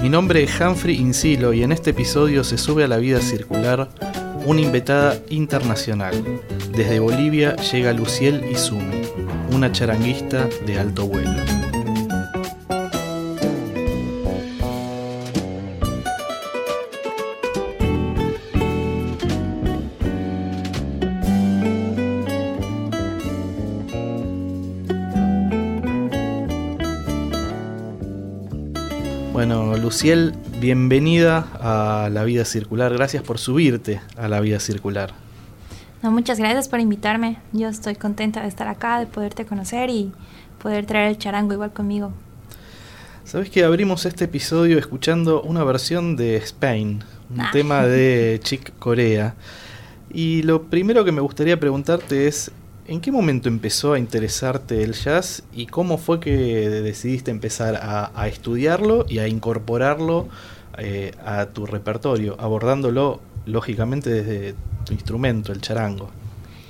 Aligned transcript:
Mi 0.00 0.08
nombre 0.08 0.44
es 0.44 0.60
Humphrey 0.60 0.96
Insilo 0.96 1.52
y 1.52 1.64
en 1.64 1.72
este 1.72 1.90
episodio 1.90 2.44
se 2.44 2.56
sube 2.56 2.84
a 2.84 2.88
la 2.88 2.98
vida 2.98 3.20
circular 3.20 3.88
una 4.46 4.60
invitada 4.60 5.18
internacional. 5.28 6.14
Desde 6.70 7.00
Bolivia 7.00 7.56
llega 7.56 7.92
Luciel 7.92 8.44
Izumi, 8.48 9.02
una 9.50 9.72
charanguista 9.72 10.48
de 10.64 10.78
alto 10.78 11.06
vuelo. 11.06 11.57
Luciel, 29.98 30.32
bienvenida 30.60 31.48
a 31.54 32.08
la 32.08 32.22
vida 32.22 32.44
circular. 32.44 32.92
Gracias 32.92 33.24
por 33.24 33.38
subirte 33.38 34.00
a 34.16 34.28
la 34.28 34.38
vida 34.38 34.60
circular. 34.60 35.12
No, 36.04 36.12
muchas 36.12 36.38
gracias 36.38 36.68
por 36.68 36.78
invitarme. 36.78 37.38
Yo 37.52 37.66
estoy 37.66 37.96
contenta 37.96 38.42
de 38.42 38.46
estar 38.46 38.68
acá, 38.68 39.00
de 39.00 39.06
poderte 39.06 39.44
conocer 39.44 39.90
y 39.90 40.12
poder 40.62 40.86
traer 40.86 41.08
el 41.08 41.18
charango 41.18 41.52
igual 41.52 41.72
conmigo. 41.72 42.12
Sabes 43.24 43.50
que 43.50 43.64
abrimos 43.64 44.06
este 44.06 44.26
episodio 44.26 44.78
escuchando 44.78 45.42
una 45.42 45.64
versión 45.64 46.14
de 46.14 46.36
Spain, 46.36 47.02
un 47.34 47.40
Ah. 47.40 47.50
tema 47.52 47.82
de 47.84 48.38
Chick 48.40 48.78
Corea. 48.78 49.34
Y 50.14 50.42
lo 50.44 50.62
primero 50.62 51.04
que 51.04 51.10
me 51.10 51.20
gustaría 51.22 51.58
preguntarte 51.58 52.28
es, 52.28 52.52
¿en 52.88 53.00
qué 53.00 53.12
momento 53.12 53.48
empezó 53.48 53.92
a 53.92 53.98
interesarte 53.98 54.82
el 54.82 54.94
jazz 54.94 55.44
y 55.52 55.66
cómo 55.66 55.98
fue 55.98 56.18
que 56.18 56.32
decidiste 56.32 57.30
empezar 57.30 57.76
a, 57.76 58.26
estudiarlo 58.26 59.04
y 59.08 59.18
a 59.18 59.28
incorporarlo 59.28 60.28
eh, 60.78 61.12
a 61.24 61.46
tu 61.46 61.66
repertorio, 61.66 62.36
abordándolo 62.40 63.20
lógicamente 63.46 64.10
desde 64.10 64.54
tu 64.84 64.94
instrumento, 64.94 65.52
el 65.52 65.60
charango? 65.60 66.10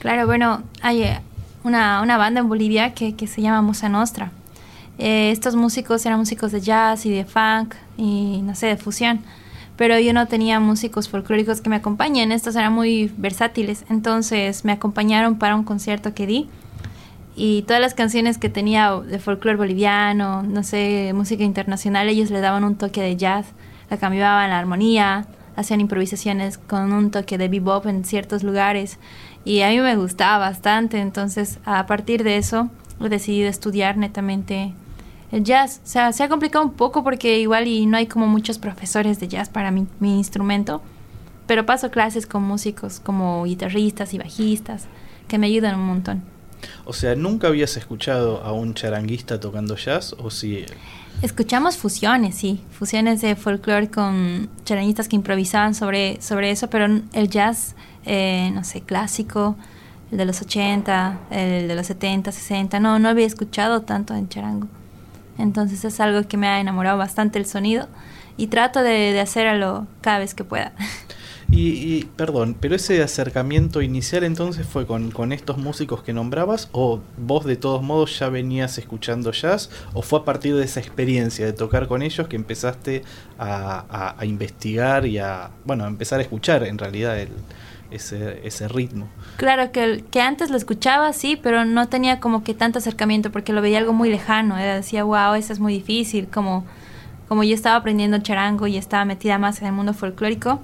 Claro, 0.00 0.26
bueno, 0.26 0.62
hay 0.82 1.04
eh, 1.04 1.20
una, 1.64 2.02
una 2.02 2.18
banda 2.18 2.40
en 2.40 2.48
Bolivia 2.48 2.94
que, 2.94 3.14
que 3.14 3.26
se 3.26 3.40
llama 3.40 3.62
Musa 3.62 3.88
Nostra. 3.88 4.32
Eh, 4.98 5.30
estos 5.30 5.54
músicos 5.54 6.04
eran 6.04 6.18
músicos 6.18 6.50
de 6.50 6.60
jazz 6.60 7.06
y 7.06 7.10
de 7.10 7.24
funk 7.24 7.74
y 7.96 8.42
no 8.42 8.54
sé, 8.56 8.66
de 8.66 8.76
fusión. 8.76 9.20
Pero 9.78 9.98
yo 10.00 10.12
no 10.12 10.26
tenía 10.26 10.58
músicos 10.58 11.08
folclóricos 11.08 11.60
que 11.60 11.70
me 11.70 11.76
acompañen, 11.76 12.32
estos 12.32 12.56
eran 12.56 12.72
muy 12.72 13.12
versátiles. 13.16 13.84
Entonces 13.88 14.64
me 14.64 14.72
acompañaron 14.72 15.38
para 15.38 15.54
un 15.54 15.62
concierto 15.62 16.14
que 16.14 16.26
di. 16.26 16.48
Y 17.36 17.62
todas 17.62 17.80
las 17.80 17.94
canciones 17.94 18.36
que 18.36 18.48
tenía 18.48 18.90
de 19.00 19.20
folclore 19.20 19.56
boliviano, 19.56 20.42
no 20.42 20.64
sé, 20.64 21.12
música 21.14 21.44
internacional, 21.44 22.08
ellos 22.08 22.30
le 22.32 22.40
daban 22.40 22.64
un 22.64 22.74
toque 22.74 23.00
de 23.00 23.16
jazz, 23.16 23.46
la 23.88 23.98
cambiaban 23.98 24.50
la 24.50 24.58
armonía, 24.58 25.26
hacían 25.54 25.80
improvisaciones 25.80 26.58
con 26.58 26.92
un 26.92 27.12
toque 27.12 27.38
de 27.38 27.48
bebop 27.48 27.86
en 27.86 28.04
ciertos 28.04 28.42
lugares. 28.42 28.98
Y 29.44 29.60
a 29.60 29.68
mí 29.68 29.78
me 29.78 29.94
gustaba 29.94 30.38
bastante, 30.38 30.98
entonces 30.98 31.60
a 31.64 31.86
partir 31.86 32.24
de 32.24 32.38
eso 32.38 32.68
he 33.00 33.08
decidido 33.08 33.48
estudiar 33.48 33.96
netamente 33.96 34.72
el 35.32 35.44
jazz. 35.44 35.80
O 35.84 35.86
sea, 35.86 36.12
se 36.12 36.22
ha 36.22 36.28
complicado 36.28 36.64
un 36.64 36.72
poco 36.72 37.04
porque 37.04 37.38
igual 37.38 37.66
y 37.66 37.86
no 37.86 37.96
hay 37.96 38.06
como 38.06 38.26
muchos 38.26 38.58
profesores 38.58 39.20
de 39.20 39.28
jazz 39.28 39.48
para 39.48 39.70
mi, 39.70 39.86
mi 40.00 40.16
instrumento, 40.16 40.82
pero 41.46 41.66
paso 41.66 41.90
clases 41.90 42.26
con 42.26 42.42
músicos 42.42 43.00
como 43.00 43.44
guitarristas 43.44 44.14
y 44.14 44.18
bajistas 44.18 44.86
que 45.28 45.38
me 45.38 45.46
ayudan 45.46 45.78
un 45.78 45.86
montón. 45.86 46.22
O 46.84 46.92
sea, 46.92 47.14
¿nunca 47.14 47.48
habías 47.48 47.76
escuchado 47.76 48.42
a 48.42 48.52
un 48.52 48.74
charanguista 48.74 49.38
tocando 49.38 49.76
jazz 49.76 50.14
o 50.18 50.30
si 50.30 50.64
Escuchamos 51.20 51.76
fusiones, 51.76 52.36
sí, 52.36 52.60
fusiones 52.70 53.20
de 53.20 53.34
folclore 53.34 53.90
con 53.90 54.48
charanguistas 54.64 55.08
que 55.08 55.16
improvisaban 55.16 55.74
sobre, 55.74 56.22
sobre 56.22 56.52
eso, 56.52 56.70
pero 56.70 56.86
el 57.12 57.28
jazz, 57.28 57.74
eh, 58.04 58.52
no 58.54 58.62
sé, 58.62 58.82
clásico, 58.82 59.56
el 60.12 60.18
de 60.18 60.24
los 60.24 60.40
80, 60.40 61.18
el 61.32 61.66
de 61.66 61.74
los 61.74 61.88
70, 61.88 62.30
60, 62.30 62.78
no, 62.78 63.00
no 63.00 63.08
había 63.08 63.26
escuchado 63.26 63.82
tanto 63.82 64.14
en 64.14 64.28
charango. 64.28 64.68
Entonces 65.38 65.84
es 65.84 66.00
algo 66.00 66.26
que 66.28 66.36
me 66.36 66.48
ha 66.48 66.60
enamorado 66.60 66.98
bastante 66.98 67.38
el 67.38 67.46
sonido 67.46 67.88
y 68.36 68.48
trato 68.48 68.82
de, 68.82 69.12
de 69.12 69.20
hacerlo 69.20 69.86
cada 70.00 70.18
vez 70.18 70.34
que 70.34 70.44
pueda. 70.44 70.72
Y, 71.50 71.68
y, 71.70 72.04
perdón, 72.16 72.54
pero 72.60 72.74
ese 72.76 73.02
acercamiento 73.02 73.80
inicial 73.80 74.22
entonces 74.22 74.66
fue 74.66 74.86
con, 74.86 75.10
con 75.10 75.32
estos 75.32 75.56
músicos 75.56 76.02
que 76.02 76.12
nombrabas 76.12 76.68
o 76.72 77.00
vos 77.16 77.46
de 77.46 77.56
todos 77.56 77.82
modos 77.82 78.18
ya 78.18 78.28
venías 78.28 78.76
escuchando 78.76 79.32
jazz 79.32 79.70
o 79.94 80.02
fue 80.02 80.18
a 80.18 80.24
partir 80.24 80.54
de 80.56 80.64
esa 80.64 80.80
experiencia 80.80 81.46
de 81.46 81.54
tocar 81.54 81.88
con 81.88 82.02
ellos 82.02 82.28
que 82.28 82.36
empezaste 82.36 83.02
a, 83.38 83.84
a- 83.88 84.14
a 84.20 84.26
investigar 84.26 85.06
y 85.06 85.16
a, 85.18 85.48
bueno, 85.64 85.84
a 85.84 85.88
empezar 85.88 86.18
a 86.18 86.22
escuchar 86.22 86.64
en 86.64 86.76
realidad 86.76 87.18
el, 87.18 87.30
ese, 87.90 88.46
ese 88.46 88.68
ritmo. 88.68 89.08
Claro 89.36 89.72
que, 89.72 90.04
que 90.10 90.20
antes 90.20 90.50
lo 90.50 90.56
escuchaba, 90.56 91.12
sí, 91.12 91.38
pero 91.42 91.64
no 91.64 91.88
tenía 91.88 92.20
como 92.20 92.44
que 92.44 92.54
tanto 92.54 92.78
acercamiento 92.78 93.30
porque 93.32 93.52
lo 93.52 93.62
veía 93.62 93.78
algo 93.78 93.92
muy 93.92 94.10
lejano. 94.10 94.56
Decía, 94.56 95.04
wow, 95.04 95.34
eso 95.34 95.52
es 95.52 95.60
muy 95.60 95.72
difícil. 95.72 96.28
Como, 96.28 96.64
como 97.28 97.44
yo 97.44 97.54
estaba 97.54 97.76
aprendiendo 97.76 98.18
charango 98.18 98.66
y 98.66 98.76
estaba 98.76 99.04
metida 99.04 99.38
más 99.38 99.60
en 99.60 99.68
el 99.68 99.72
mundo 99.72 99.94
folclórico, 99.94 100.60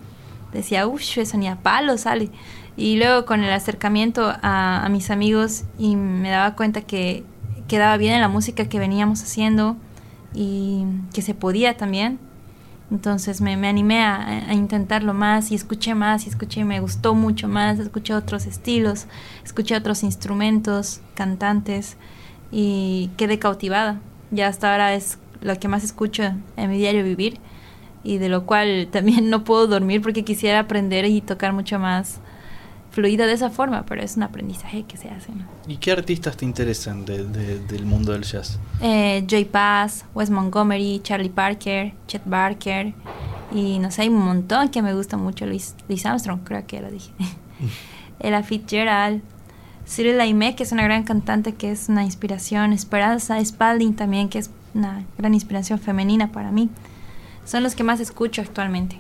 decía, 0.53 0.87
uff, 0.87 1.19
eso 1.19 1.37
ni 1.37 1.49
a 1.49 1.57
palo 1.57 1.99
sale. 1.99 2.31
Y 2.77 2.97
luego 2.97 3.25
con 3.25 3.45
el 3.45 3.53
acercamiento 3.53 4.34
a 4.43 4.87
mis 4.91 5.11
amigos 5.11 5.65
y 5.79 5.95
me 5.97 6.31
daba 6.31 6.57
cuenta 6.57 6.81
que 6.81 7.25
quedaba 7.69 7.97
bien 7.97 8.15
en 8.15 8.21
la 8.21 8.29
música 8.29 8.69
que 8.69 8.79
veníamos 8.79 9.23
haciendo 9.23 9.77
y 10.34 10.84
que 11.13 11.23
se 11.23 11.34
podía 11.34 11.77
también. 11.77 12.19
Entonces 12.91 13.41
me, 13.41 13.56
me 13.56 13.69
animé 13.69 14.03
a, 14.03 14.49
a 14.49 14.55
intentarlo 14.55 15.15
más 15.15 15.50
y 15.50 15.55
escuché 15.55 15.95
más 15.95 16.27
y 16.27 16.28
escuché 16.28 16.61
y 16.61 16.65
me 16.65 16.81
gustó 16.81 17.15
mucho 17.15 17.49
más, 17.49 17.78
escuché 17.78 18.15
otros 18.15 18.47
estilos, 18.47 19.06
escuché 19.43 19.77
otros 19.77 20.03
instrumentos, 20.03 21.00
cantantes 21.15 21.97
y 22.53 23.11
quedé 23.17 23.39
cautivada. 23.39 24.00
Ya 24.31 24.49
hasta 24.49 24.71
ahora 24.72 24.95
es 24.95 25.19
lo 25.41 25.59
que 25.59 25.69
más 25.69 25.84
escucho 25.84 26.22
en 26.56 26.71
mi 26.71 26.78
diario 26.78 27.05
vivir 27.05 27.39
y 28.05 28.19
de 28.19 28.28
lo 28.28 28.47
cual 28.47 28.89
también 28.91 29.31
no 29.31 29.45
puedo 29.45 29.66
dormir 29.66 30.03
porque 30.03 30.25
quisiera 30.25 30.61
aprender 30.61 31.05
y 31.06 31.21
tocar 31.21 31.53
mucho 31.53 31.78
más 31.78 32.21
fluido 32.94 33.27
de 33.27 33.32
esa 33.32 33.50
forma, 33.50 33.84
pero 33.87 34.03
es 34.03 34.16
un 34.16 34.22
aprendizaje 34.22 34.84
que 34.84 34.97
se 34.97 35.10
hace. 35.10 35.32
¿no? 35.32 35.44
¿Y 35.66 35.77
qué 35.78 35.93
artistas 35.93 36.37
te 36.37 36.44
interesan 36.44 37.05
de- 37.05 37.25
de- 37.25 37.59
del 37.59 37.84
mundo 37.84 38.12
del 38.12 38.22
jazz? 38.22 38.59
Eh, 38.81 39.25
Joy 39.28 39.44
Paz, 39.47 40.05
Wes 40.15 40.31
Montgomery, 40.31 41.00
Charlie 41.03 41.28
Parker, 41.31 41.93
Chet 42.06 42.22
Barker 42.25 42.94
y 43.53 43.78
no 43.81 43.91
sé, 43.91 44.03
hay 44.03 44.09
un 44.09 44.19
montón 44.25 44.69
que 44.69 44.81
me 44.83 44.94
gusta 44.94 45.16
mucho. 45.16 45.44
Luis, 45.47 45.75
Luis 45.88 46.06
Armstrong, 46.06 46.41
creo 46.44 46.66
que 46.66 46.81
lo 46.81 46.91
dije. 46.91 47.12
Ella 48.21 48.43
Fitzgerald, 48.43 49.22
Cyril 49.87 50.21
Aimee, 50.21 50.54
que 50.54 50.62
es 50.62 50.72
una 50.72 50.83
gran 50.84 51.03
cantante, 51.04 51.54
que 51.54 51.71
es 51.72 51.88
una 51.88 52.04
inspiración. 52.04 52.72
Esperanza 52.72 53.44
Spalding 53.44 53.94
también, 53.94 54.28
que 54.28 54.38
es 54.38 54.50
una 54.72 55.04
gran 55.19 55.34
inspiración 55.34 55.78
femenina 55.78 56.33
para 56.33 56.50
mí. 56.50 56.71
Son 57.44 57.62
los 57.62 57.75
que 57.75 57.84
más 57.84 58.00
escucho 58.00 58.41
actualmente. 58.41 58.97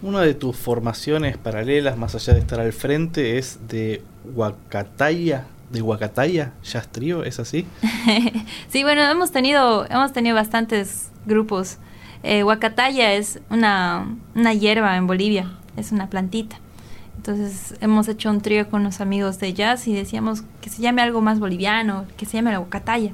Una 0.00 0.20
de 0.20 0.34
tus 0.34 0.56
formaciones 0.56 1.36
paralelas, 1.36 1.96
más 1.98 2.14
allá 2.14 2.34
de 2.34 2.40
estar 2.40 2.60
al 2.60 2.72
frente, 2.72 3.36
es 3.36 3.58
de 3.68 4.02
Huacataya, 4.34 5.46
de 5.70 5.82
Huacataya, 5.82 6.52
Jazz 6.62 6.88
Trio, 6.88 7.24
¿es 7.24 7.40
así? 7.40 7.66
sí, 8.68 8.84
bueno, 8.84 9.02
hemos 9.02 9.32
tenido, 9.32 9.86
hemos 9.90 10.12
tenido 10.12 10.36
bastantes 10.36 11.08
grupos. 11.26 11.78
Eh, 12.22 12.44
es 12.98 13.40
una, 13.50 14.16
una 14.36 14.54
hierba 14.54 14.96
en 14.96 15.06
Bolivia, 15.06 15.58
es 15.76 15.90
una 15.90 16.08
plantita. 16.08 16.60
Entonces 17.16 17.74
hemos 17.80 18.06
hecho 18.06 18.30
un 18.30 18.40
trío 18.40 18.70
con 18.70 18.84
los 18.84 19.00
amigos 19.00 19.40
de 19.40 19.52
jazz 19.52 19.88
y 19.88 19.94
decíamos 19.94 20.44
que 20.60 20.70
se 20.70 20.80
llame 20.80 21.02
algo 21.02 21.20
más 21.20 21.40
boliviano, 21.40 22.06
que 22.16 22.24
se 22.24 22.36
llame 22.36 22.52
la 22.52 22.60
Huacataya. 22.60 23.12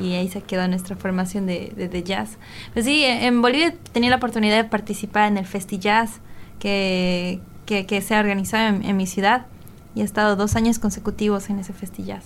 Y 0.00 0.14
ahí 0.14 0.28
se 0.28 0.40
quedó 0.40 0.66
nuestra 0.68 0.96
formación 0.96 1.46
de, 1.46 1.72
de, 1.76 1.88
de 1.88 2.02
jazz. 2.02 2.38
Pues 2.72 2.84
sí, 2.84 3.04
en 3.04 3.42
Bolivia 3.42 3.74
tenía 3.92 4.10
la 4.10 4.16
oportunidad 4.16 4.56
de 4.56 4.68
participar 4.68 5.28
en 5.28 5.38
el 5.38 5.46
Festi 5.46 5.78
Jazz 5.78 6.20
que, 6.58 7.40
que, 7.66 7.86
que 7.86 8.00
se 8.00 8.14
ha 8.14 8.20
organizado 8.20 8.68
en, 8.68 8.84
en 8.84 8.96
mi 8.96 9.06
ciudad 9.06 9.46
y 9.94 10.00
he 10.00 10.04
estado 10.04 10.36
dos 10.36 10.56
años 10.56 10.78
consecutivos 10.78 11.50
en 11.50 11.58
ese 11.58 11.72
Festi 11.72 12.04
Jazz. 12.04 12.24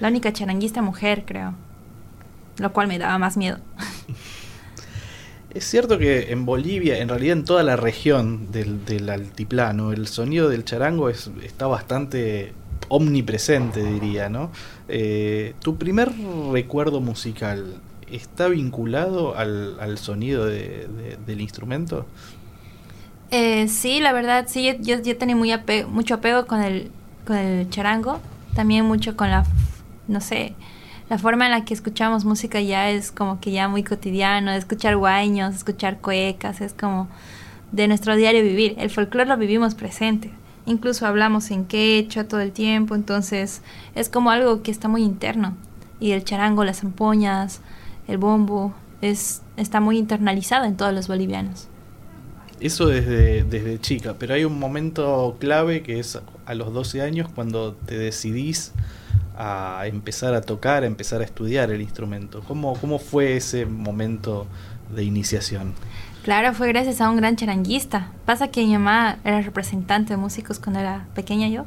La 0.00 0.08
única 0.08 0.32
charanguista 0.32 0.82
mujer, 0.82 1.24
creo. 1.26 1.54
Lo 2.58 2.72
cual 2.72 2.86
me 2.86 2.98
daba 2.98 3.18
más 3.18 3.36
miedo. 3.36 3.58
Es 5.54 5.70
cierto 5.70 5.98
que 5.98 6.32
en 6.32 6.44
Bolivia, 6.44 6.98
en 6.98 7.08
realidad 7.08 7.36
en 7.38 7.44
toda 7.44 7.62
la 7.62 7.76
región 7.76 8.50
del, 8.50 9.08
altiplano, 9.08 9.92
el 9.92 10.08
sonido 10.08 10.48
del 10.48 10.64
charango 10.64 11.08
es, 11.08 11.30
está 11.44 11.68
bastante 11.68 12.52
omnipresente, 12.88 13.84
diría, 13.84 14.28
¿no? 14.28 14.50
Eh, 14.88 15.54
¿Tu 15.60 15.76
primer 15.76 16.12
recuerdo 16.52 17.00
musical 17.00 17.80
está 18.10 18.48
vinculado 18.48 19.36
al, 19.36 19.98
sonido 19.98 20.44
del 20.46 21.40
instrumento? 21.40 22.06
Eh, 23.30 23.68
sí, 23.68 24.00
la 24.00 24.12
verdad, 24.12 24.46
sí, 24.48 24.76
yo, 24.80 25.00
yo 25.00 25.16
tenía 25.16 25.36
mucho 25.88 26.14
apego 26.14 26.46
con 26.46 26.62
el, 26.62 26.90
con 27.26 27.36
el 27.36 27.68
charango, 27.70 28.20
también 28.54 28.84
mucho 28.84 29.16
con 29.16 29.30
la, 29.30 29.44
no 30.06 30.20
sé, 30.20 30.54
la 31.10 31.18
forma 31.18 31.46
en 31.46 31.50
la 31.50 31.64
que 31.64 31.74
escuchamos 31.74 32.24
música 32.24 32.60
ya 32.60 32.90
es 32.90 33.10
como 33.10 33.40
que 33.40 33.50
ya 33.52 33.68
muy 33.68 33.82
cotidiano, 33.82 34.52
escuchar 34.52 34.96
guaños, 34.96 35.54
escuchar 35.54 35.98
cuecas, 35.98 36.60
es 36.60 36.72
como 36.72 37.08
de 37.72 37.88
nuestro 37.88 38.16
diario 38.16 38.42
vivir. 38.42 38.74
El 38.78 38.90
folclore 38.90 39.28
lo 39.28 39.36
vivimos 39.36 39.74
presente, 39.74 40.30
incluso 40.66 41.06
hablamos 41.06 41.50
en 41.50 41.64
quechua 41.64 42.24
todo 42.24 42.40
el 42.40 42.52
tiempo, 42.52 42.94
entonces 42.94 43.62
es 43.94 44.08
como 44.08 44.30
algo 44.30 44.62
que 44.62 44.70
está 44.70 44.88
muy 44.88 45.02
interno. 45.02 45.56
Y 46.00 46.12
el 46.12 46.24
charango, 46.24 46.64
las 46.64 46.80
zampoñas, 46.80 47.60
el 48.08 48.18
bombo, 48.18 48.74
es, 49.00 49.42
está 49.56 49.80
muy 49.80 49.98
internalizado 49.98 50.64
en 50.64 50.76
todos 50.76 50.92
los 50.92 51.08
bolivianos. 51.08 51.68
Eso 52.60 52.86
desde, 52.86 53.44
desde 53.44 53.80
chica, 53.80 54.14
pero 54.18 54.34
hay 54.34 54.44
un 54.44 54.58
momento 54.58 55.36
clave 55.38 55.82
que 55.82 55.98
es 55.98 56.18
a 56.46 56.54
los 56.54 56.72
12 56.72 57.02
años 57.02 57.28
cuando 57.34 57.74
te 57.74 57.98
decidís 57.98 58.72
a 59.36 59.82
empezar 59.86 60.34
a 60.34 60.40
tocar, 60.40 60.84
a 60.84 60.86
empezar 60.86 61.20
a 61.20 61.24
estudiar 61.24 61.70
el 61.70 61.82
instrumento. 61.82 62.42
¿Cómo, 62.46 62.74
cómo 62.80 62.98
fue 62.98 63.36
ese 63.36 63.66
momento 63.66 64.46
de 64.94 65.02
iniciación? 65.02 65.74
Claro, 66.24 66.54
fue 66.54 66.68
gracias 66.68 67.02
a 67.02 67.10
un 67.10 67.18
gran 67.18 67.36
charanguista. 67.36 68.08
Pasa 68.24 68.48
que 68.48 68.64
mi 68.64 68.72
mamá 68.72 69.18
era 69.24 69.42
representante 69.42 70.14
de 70.14 70.16
músicos 70.16 70.58
cuando 70.58 70.80
era 70.80 71.04
pequeña 71.14 71.48
yo 71.48 71.66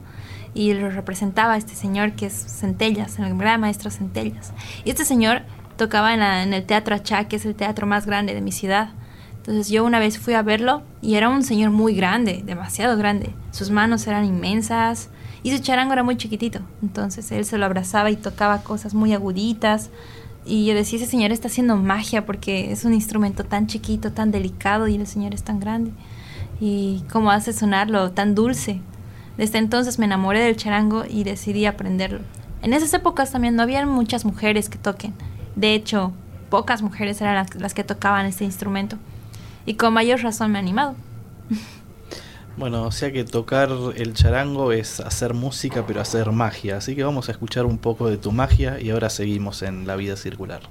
y 0.55 0.73
lo 0.73 0.89
representaba 0.89 1.57
este 1.57 1.75
señor 1.75 2.13
que 2.13 2.25
es 2.25 2.33
Centellas, 2.33 3.19
el 3.19 3.37
gran 3.37 3.61
maestro 3.61 3.91
Centellas. 3.91 4.53
Y 4.83 4.89
este 4.89 5.05
señor 5.05 5.43
tocaba 5.77 6.15
en, 6.15 6.23
en 6.23 6.55
el 6.55 6.65
Teatro 6.65 6.95
Achá, 6.95 7.25
que 7.25 7.35
es 7.35 7.45
el 7.45 7.53
teatro 7.53 7.85
más 7.85 8.07
grande 8.07 8.33
de 8.33 8.41
mi 8.41 8.51
ciudad. 8.51 8.89
Entonces 9.35 9.69
yo 9.69 9.85
una 9.85 9.99
vez 9.99 10.17
fui 10.17 10.33
a 10.33 10.41
verlo 10.41 10.81
y 11.03 11.13
era 11.13 11.29
un 11.29 11.43
señor 11.43 11.69
muy 11.69 11.93
grande, 11.93 12.41
demasiado 12.43 12.97
grande. 12.97 13.35
Sus 13.51 13.69
manos 13.69 14.07
eran 14.07 14.25
inmensas, 14.25 15.11
y 15.43 15.55
su 15.55 15.61
charango 15.61 15.93
era 15.93 16.03
muy 16.03 16.17
chiquitito, 16.17 16.59
entonces 16.81 17.31
él 17.31 17.45
se 17.45 17.57
lo 17.57 17.65
abrazaba 17.65 18.09
y 18.09 18.15
tocaba 18.15 18.63
cosas 18.63 18.93
muy 18.93 19.13
aguditas. 19.13 19.91
Y 20.47 20.65
yo 20.65 20.75
decía, 20.75 20.97
ese 20.97 21.07
señor 21.07 21.31
está 21.31 21.49
haciendo 21.49 21.75
magia 21.75 22.25
porque 22.25 22.71
es 22.71 22.85
un 22.85 22.93
instrumento 22.93 23.43
tan 23.43 23.67
chiquito, 23.67 24.13
tan 24.13 24.31
delicado 24.31 24.87
y 24.87 24.95
el 24.95 25.05
señor 25.05 25.33
es 25.33 25.43
tan 25.43 25.59
grande. 25.59 25.91
Y 26.61 27.03
cómo 27.11 27.31
hace 27.31 27.51
sonarlo 27.51 28.11
tan 28.11 28.33
dulce. 28.33 28.79
Desde 29.37 29.57
entonces 29.57 29.99
me 29.99 30.05
enamoré 30.05 30.39
del 30.39 30.55
charango 30.55 31.03
y 31.07 31.25
decidí 31.25 31.65
aprenderlo. 31.65 32.21
En 32.61 32.73
esas 32.73 32.93
épocas 32.93 33.31
también 33.31 33.55
no 33.55 33.63
había 33.63 33.85
muchas 33.85 34.23
mujeres 34.23 34.69
que 34.69 34.77
toquen. 34.77 35.13
De 35.55 35.73
hecho, 35.73 36.13
pocas 36.49 36.81
mujeres 36.81 37.19
eran 37.21 37.45
las, 37.55 37.73
que 37.73 37.83
tocaban 37.83 38.25
este 38.25 38.45
instrumento. 38.45 38.97
Y 39.65 39.73
con 39.73 39.93
mayor 39.93 40.21
razón 40.21 40.51
me 40.51 40.59
he 40.59 40.61
animado. 40.61 40.95
Bueno, 42.57 42.85
o 42.85 42.91
sea 42.91 43.11
que 43.11 43.23
tocar 43.23 43.69
el 43.95 44.15
charango 44.15 44.71
es 44.71 44.99
hacer 44.99 45.35
música, 45.35 45.85
pero 45.85 46.01
hacer 46.01 46.31
magia. 46.31 46.77
Así 46.77 46.95
que 46.95 47.03
vamos 47.03 47.29
a 47.29 47.31
escuchar 47.31 47.65
un 47.65 47.77
poco 47.77 48.09
de 48.09 48.17
tu 48.17 48.31
magia 48.31 48.81
y 48.81 48.89
ahora 48.89 49.11
seguimos 49.11 49.61
en 49.61 49.85
la 49.85 49.95
vida 49.95 50.15
circular. 50.15 50.61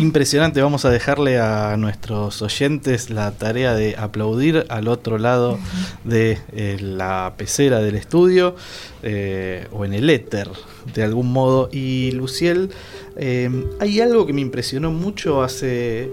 Impresionante. 0.00 0.62
Vamos 0.62 0.86
a 0.86 0.90
dejarle 0.90 1.38
a 1.38 1.76
nuestros 1.76 2.40
oyentes 2.40 3.10
la 3.10 3.32
tarea 3.32 3.74
de 3.74 3.96
aplaudir 3.96 4.64
al 4.70 4.88
otro 4.88 5.18
lado 5.18 5.58
de 6.04 6.38
eh, 6.52 6.78
la 6.80 7.34
pecera 7.36 7.80
del 7.80 7.96
estudio 7.96 8.56
eh, 9.02 9.66
o 9.72 9.84
en 9.84 9.92
el 9.92 10.08
éter, 10.08 10.48
de 10.94 11.02
algún 11.02 11.30
modo. 11.30 11.68
Y 11.70 12.12
Luciel, 12.12 12.70
eh, 13.16 13.50
hay 13.78 14.00
algo 14.00 14.26
que 14.26 14.32
me 14.32 14.40
impresionó 14.40 14.90
mucho 14.90 15.42
hace 15.42 16.10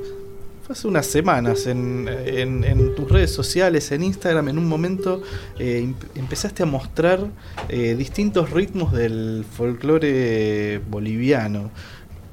hace 0.69 0.85
unas 0.85 1.05
semanas 1.05 1.65
en, 1.65 2.09
en, 2.09 2.93
tus 2.93 3.09
redes 3.09 3.31
sociales, 3.31 3.89
en 3.93 4.03
Instagram, 4.03 4.49
en 4.49 4.57
un 4.57 4.67
momento 4.67 5.23
empezaste 5.57 6.63
a 6.63 6.65
mostrar 6.65 7.21
distintos 7.69 8.49
ritmos 8.49 8.91
del 8.91 9.45
folclore 9.49 10.81
boliviano. 10.89 11.71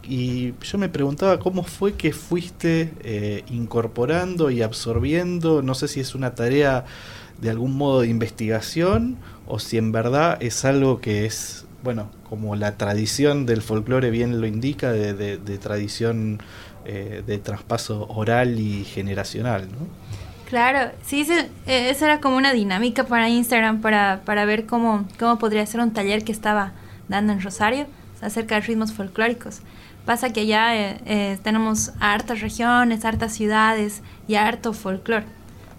Y 0.08 0.54
yo 0.62 0.78
me 0.78 0.88
preguntaba 0.88 1.38
cómo 1.38 1.62
fue 1.62 1.94
que 1.94 2.12
fuiste 2.12 2.92
eh, 3.00 3.44
incorporando 3.50 4.50
y 4.50 4.62
absorbiendo, 4.62 5.62
no 5.62 5.74
sé 5.74 5.88
si 5.88 6.00
es 6.00 6.14
una 6.14 6.34
tarea 6.34 6.84
de 7.40 7.50
algún 7.50 7.76
modo 7.76 8.02
de 8.02 8.08
investigación 8.08 9.16
o 9.46 9.58
si 9.58 9.76
en 9.76 9.92
verdad 9.92 10.38
es 10.40 10.64
algo 10.64 11.00
que 11.00 11.26
es, 11.26 11.66
bueno, 11.82 12.10
como 12.28 12.56
la 12.56 12.76
tradición 12.76 13.46
del 13.46 13.62
folclore 13.62 14.10
bien 14.10 14.40
lo 14.40 14.46
indica, 14.46 14.92
de, 14.92 15.58
tradición 15.58 16.40
eh, 16.84 17.22
de 17.26 17.38
traspaso 17.38 18.06
oral 18.08 18.58
y 18.60 18.84
generacional, 18.84 19.68
¿no? 19.68 20.04
Claro, 20.48 20.92
sí, 21.04 21.26
eh, 21.66 21.90
esa 21.90 22.04
era 22.04 22.20
como 22.20 22.36
una 22.36 22.52
dinámica 22.52 23.04
para 23.04 23.28
Instagram, 23.28 23.80
para, 23.80 24.20
para 24.24 24.44
ver 24.44 24.66
cómo, 24.66 25.08
cómo 25.18 25.38
podría 25.38 25.64
ser 25.66 25.80
un 25.80 25.92
taller 25.92 26.22
que 26.22 26.32
estaba 26.32 26.72
dando 27.08 27.32
en 27.32 27.40
Rosario 27.40 27.86
acerca 28.20 28.56
de 28.56 28.60
ritmos 28.62 28.92
folclóricos. 28.92 29.60
Pasa 30.04 30.32
que 30.32 30.40
allá 30.40 30.76
eh, 30.76 31.00
eh, 31.06 31.38
tenemos 31.42 31.92
hartas 31.98 32.40
regiones, 32.40 33.04
hartas 33.04 33.32
ciudades 33.32 34.02
y 34.28 34.34
harto 34.34 34.72
folclore. 34.72 35.24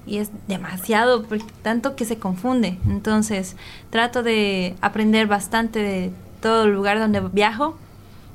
Y 0.08 0.18
es 0.18 0.30
demasiado, 0.48 1.26
tanto 1.62 1.96
que 1.96 2.06
se 2.06 2.18
confunde. 2.18 2.78
Entonces 2.88 3.56
trato 3.92 4.24
de 4.24 4.76
aprender 4.82 5.28
bastante 5.28 5.80
de 5.80 6.12
todo 6.42 6.66
el 6.66 6.74
lugar 6.74 7.00
donde 7.00 7.20
viajo, 7.22 7.78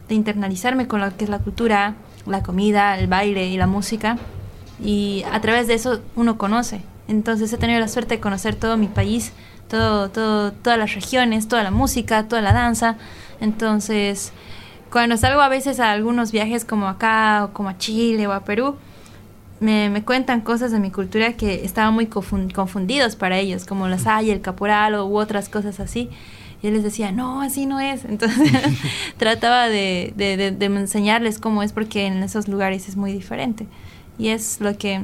de 0.09 0.15
internalizarme 0.15 0.87
con 0.87 1.01
lo 1.01 1.17
que 1.17 1.25
es 1.25 1.31
la 1.31 1.39
cultura, 1.39 1.95
la 2.27 2.43
comida, 2.43 2.99
el 2.99 3.07
baile 3.07 3.49
y 3.49 3.57
la 3.57 3.67
música. 3.67 4.17
Y 4.83 5.25
a 5.33 5.41
través 5.41 5.67
de 5.67 5.75
eso 5.75 6.01
uno 6.15 6.39
conoce. 6.39 6.83
Entonces 7.09 7.53
he 7.53 7.59
tenido 7.59 7.81
la 7.81 7.89
suerte 7.89 8.17
de 8.17 8.21
conocer 8.21 8.55
todo 8.55 8.77
mi 8.77 8.87
país, 8.87 9.33
todo, 9.69 10.11
todo, 10.11 10.53
todas 10.53 10.79
las 10.79 10.95
regiones, 10.95 11.49
toda 11.49 11.65
la 11.65 11.73
música, 11.73 12.29
toda 12.29 12.43
la 12.43 12.53
danza. 12.53 12.97
Entonces 13.41 14.33
cuando 14.91 15.17
salgo 15.17 15.41
a 15.41 15.49
veces 15.49 15.81
a 15.81 15.93
algunos 15.93 16.33
viajes 16.33 16.65
como 16.65 16.89
acá 16.89 17.45
o 17.45 17.53
como 17.53 17.69
a 17.69 17.79
Chile 17.79 18.27
o 18.27 18.33
a 18.33 18.45
Perú, 18.45 18.77
me, 19.61 20.03
cuentan 20.05 20.41
cosas 20.41 20.73
de 20.73 20.81
mi 20.81 20.91
cultura 20.91 21.35
que 21.35 21.65
estaban 21.65 21.95
muy 21.95 22.07
confundidos 22.07 23.15
para 23.15 23.39
ellos, 23.39 23.67
como 23.67 23.89
la 23.89 23.99
saya, 23.99 24.33
el 24.33 24.41
caporal 24.41 24.95
u 24.95 25.17
otras 25.17 25.49
cosas 25.49 25.81
así. 25.81 26.09
Y 26.63 26.67
yo 26.67 26.73
les 26.73 26.83
decía, 26.83 27.13
no, 27.13 27.43
así 27.43 27.67
no 27.67 27.79
es. 27.79 28.05
Entonces 28.09 28.51
trataba 29.19 29.69
de, 29.69 30.13
de, 30.17 30.65
enseñarles 30.65 31.39
cómo 31.39 31.63
es 31.63 31.73
porque 31.73 32.07
en 32.07 32.23
esos 32.23 32.49
lugares 32.49 32.89
es 32.89 32.97
muy 32.97 33.13
diferente. 33.13 33.67
Y 34.19 34.29
es 34.29 34.61
lo 34.61 34.77
que 34.77 35.03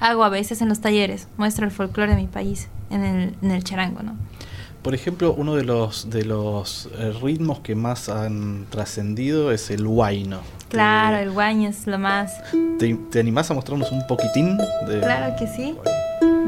hago 0.00 0.24
a 0.24 0.28
veces 0.28 0.60
en 0.62 0.68
los 0.68 0.80
talleres, 0.80 1.28
muestro 1.36 1.64
el 1.64 1.72
folclore 1.72 2.14
de 2.14 2.20
mi 2.20 2.28
país 2.28 2.68
en 2.90 3.02
el, 3.04 3.34
en 3.42 3.50
el 3.50 3.64
charango, 3.64 4.02
¿no? 4.02 4.14
Por 4.86 4.94
ejemplo, 4.94 5.34
uno 5.36 5.56
de 5.56 5.64
los 5.64 6.10
de 6.10 6.24
los 6.24 6.88
eh, 6.96 7.12
ritmos 7.20 7.58
que 7.58 7.74
más 7.74 8.08
han 8.08 8.66
trascendido 8.70 9.50
es 9.50 9.68
el 9.72 9.84
huayno. 9.84 10.42
Claro, 10.68 11.16
el 11.16 11.30
huayno 11.30 11.68
es 11.68 11.88
lo 11.88 11.98
más. 11.98 12.32
¿Te, 12.78 12.94
¿Te, 12.94 13.18
animás 13.18 13.50
a 13.50 13.54
mostrarnos 13.54 13.90
un 13.90 14.06
poquitín? 14.06 14.56
De... 14.86 15.00
Claro 15.00 15.34
que 15.40 15.48
sí. 15.48 15.74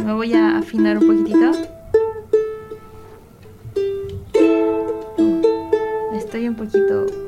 Me 0.05 0.13
voy 0.13 0.35
a 0.35 0.59
afinar 0.59 0.99
un 0.99 1.09
poquitito. 1.09 1.51
Estoy 6.15 6.47
un 6.47 6.55
poquito 6.55 7.28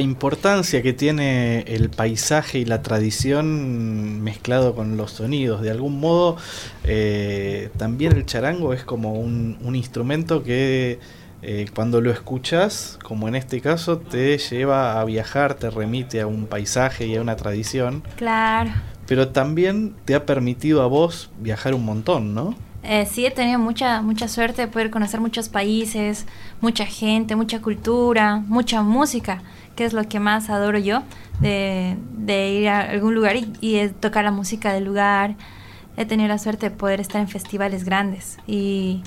importancia 0.00 0.82
que 0.82 0.92
tiene 0.92 1.60
el 1.62 1.90
paisaje 1.90 2.58
y 2.58 2.64
la 2.64 2.82
tradición 2.82 4.20
mezclado 4.22 4.74
con 4.74 4.96
los 4.96 5.12
sonidos. 5.12 5.62
De 5.62 5.70
algún 5.70 6.00
modo, 6.00 6.36
eh, 6.84 7.70
también 7.76 8.12
el 8.12 8.26
charango 8.26 8.72
es 8.72 8.84
como 8.84 9.14
un, 9.14 9.56
instrumento 9.74 10.42
que 10.42 10.98
eh, 11.42 11.66
cuando 11.74 12.00
lo 12.00 12.10
escuchas, 12.10 12.98
como 13.02 13.28
en 13.28 13.34
este 13.34 13.60
caso, 13.60 13.98
te 13.98 14.38
lleva 14.38 15.00
a 15.00 15.04
viajar, 15.04 15.54
te 15.54 15.70
remite 15.70 16.20
a 16.20 16.26
un 16.26 16.46
paisaje 16.46 17.06
y 17.06 17.16
a 17.16 17.20
una 17.20 17.36
tradición. 17.36 18.02
Claro. 18.16 18.70
Pero 19.06 19.28
también 19.28 19.94
te 20.04 20.14
ha 20.14 20.26
permitido 20.26 20.82
a 20.82 20.86
vos 20.86 21.30
viajar 21.40 21.74
un 21.74 21.84
montón, 21.84 22.34
¿no? 22.34 22.54
Eh, 22.84 23.06
sí, 23.06 23.24
he 23.24 23.30
tenido 23.30 23.60
mucha, 23.60 24.02
mucha 24.02 24.26
suerte 24.26 24.62
de 24.62 24.68
poder 24.68 24.90
conocer 24.90 25.20
muchos 25.20 25.48
países, 25.48 26.26
mucha 26.60 26.84
gente, 26.84 27.36
mucha 27.36 27.62
cultura, 27.62 28.42
mucha 28.48 28.82
música, 28.82 29.42
es 29.84 29.92
lo 29.92 30.08
que 30.08 30.20
más 30.20 30.50
adoro 30.50 30.78
yo, 30.78 31.02
de, 31.40 31.96
ir 32.28 32.68
a 32.68 32.90
algún 32.90 33.14
lugar 33.14 33.36
y, 33.36 33.88
tocar 34.00 34.24
la 34.24 34.30
música 34.30 34.72
del 34.72 34.84
lugar. 34.84 35.36
He 35.96 36.06
tenido 36.06 36.28
la 36.28 36.38
suerte 36.38 36.70
de 36.70 36.76
poder 36.76 37.00
estar 37.00 37.20
en 37.20 37.28
festivales 37.28 37.84
grandes 37.84 38.38
y 38.46 39.02